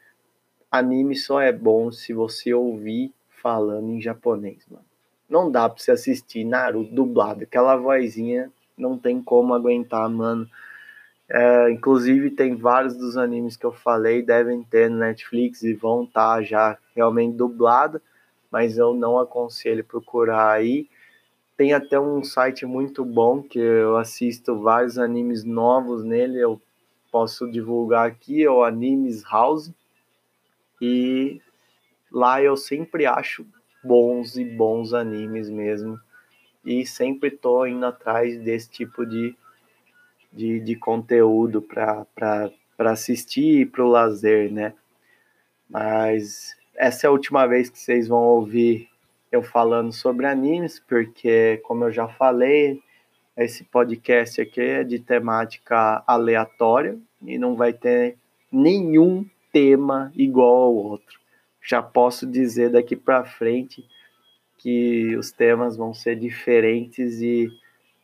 anime 0.70 1.16
só 1.16 1.40
é 1.40 1.52
bom 1.52 1.90
se 1.90 2.12
você 2.12 2.54
ouvir 2.54 3.12
falando 3.42 3.90
em 3.90 4.00
japonês, 4.00 4.66
mano. 4.70 4.84
Não 5.28 5.50
dá 5.50 5.68
pra 5.68 5.82
você 5.82 5.90
assistir 5.90 6.44
Naruto 6.44 6.94
dublado, 6.94 7.44
aquela 7.44 7.76
vozinha 7.76 8.52
não 8.76 8.98
tem 8.98 9.22
como 9.22 9.54
aguentar, 9.54 10.08
mano. 10.08 10.48
É, 11.28 11.70
inclusive, 11.70 12.30
tem 12.30 12.54
vários 12.54 12.96
dos 12.96 13.16
animes 13.16 13.56
que 13.56 13.64
eu 13.64 13.72
falei, 13.72 14.22
devem 14.22 14.62
ter 14.62 14.90
no 14.90 14.98
Netflix 14.98 15.62
e 15.62 15.72
vão 15.72 16.04
estar 16.04 16.36
tá 16.36 16.42
já 16.42 16.78
realmente 16.94 17.36
dublado, 17.36 18.00
mas 18.50 18.76
eu 18.76 18.94
não 18.94 19.18
aconselho 19.18 19.84
procurar 19.84 20.50
aí. 20.50 20.88
Tem 21.56 21.72
até 21.72 21.98
um 21.98 22.22
site 22.22 22.66
muito 22.66 23.04
bom 23.04 23.42
que 23.42 23.58
eu 23.58 23.96
assisto 23.96 24.60
vários 24.60 24.98
animes 24.98 25.44
novos 25.44 26.04
nele, 26.04 26.38
eu 26.38 26.60
posso 27.10 27.50
divulgar 27.50 28.08
aqui, 28.08 28.42
é 28.42 28.50
o 28.50 28.64
Animes 28.64 29.22
House. 29.22 29.72
E 30.80 31.40
lá 32.10 32.42
eu 32.42 32.56
sempre 32.56 33.06
acho 33.06 33.46
bons 33.82 34.36
e 34.36 34.44
bons 34.44 34.92
animes 34.92 35.48
mesmo. 35.48 35.98
E 36.64 36.84
sempre 36.84 37.30
tô 37.30 37.64
indo 37.66 37.86
atrás 37.86 38.38
desse 38.40 38.68
tipo 38.68 39.06
de 39.06 39.36
de, 40.34 40.60
de 40.60 40.74
conteúdo 40.74 41.62
para 41.62 42.46
assistir 42.78 43.60
e 43.60 43.66
para 43.66 43.84
o 43.84 43.88
lazer, 43.88 44.52
né? 44.52 44.74
Mas 45.70 46.56
essa 46.76 47.06
é 47.06 47.08
a 47.08 47.12
última 47.12 47.46
vez 47.46 47.70
que 47.70 47.78
vocês 47.78 48.08
vão 48.08 48.22
ouvir 48.22 48.88
eu 49.30 49.42
falando 49.42 49.92
sobre 49.92 50.26
animes, 50.26 50.78
porque, 50.78 51.60
como 51.64 51.84
eu 51.84 51.92
já 51.92 52.06
falei, 52.06 52.80
esse 53.36 53.64
podcast 53.64 54.40
aqui 54.40 54.60
é 54.60 54.84
de 54.84 54.98
temática 54.98 56.04
aleatória 56.06 56.96
e 57.20 57.36
não 57.36 57.56
vai 57.56 57.72
ter 57.72 58.16
nenhum 58.50 59.26
tema 59.52 60.12
igual 60.14 60.62
ao 60.62 60.74
outro. 60.74 61.18
Já 61.60 61.82
posso 61.82 62.26
dizer 62.26 62.70
daqui 62.70 62.94
para 62.94 63.24
frente 63.24 63.84
que 64.58 65.16
os 65.16 65.32
temas 65.32 65.76
vão 65.76 65.92
ser 65.92 66.16
diferentes 66.16 67.20
e 67.20 67.48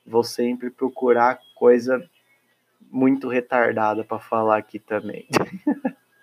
vou 0.05 0.25
sempre 0.25 0.69
procurar 0.69 1.39
coisa 1.55 2.05
muito 2.91 3.29
retardada 3.29 4.05
para 4.05 4.19
falar 4.19 4.59
aqui 4.59 4.79
também. 4.79 5.27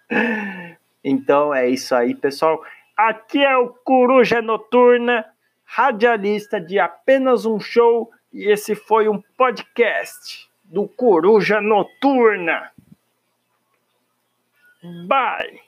então 1.03 1.53
é 1.53 1.70
isso 1.70 1.95
aí, 1.95 2.13
pessoal. 2.13 2.61
Aqui 2.95 3.43
é 3.43 3.55
o 3.57 3.70
Coruja 3.70 4.41
Noturna, 4.41 5.26
radialista 5.63 6.59
de 6.59 6.80
apenas 6.80 7.45
um 7.45 7.59
show, 7.59 8.11
e 8.34 8.51
esse 8.51 8.76
foi 8.76 9.07
um 9.07 9.22
podcast 9.38 10.49
do 10.63 10.88
Coruja 10.88 11.61
Noturna. 11.61 12.72
Bye! 15.07 15.66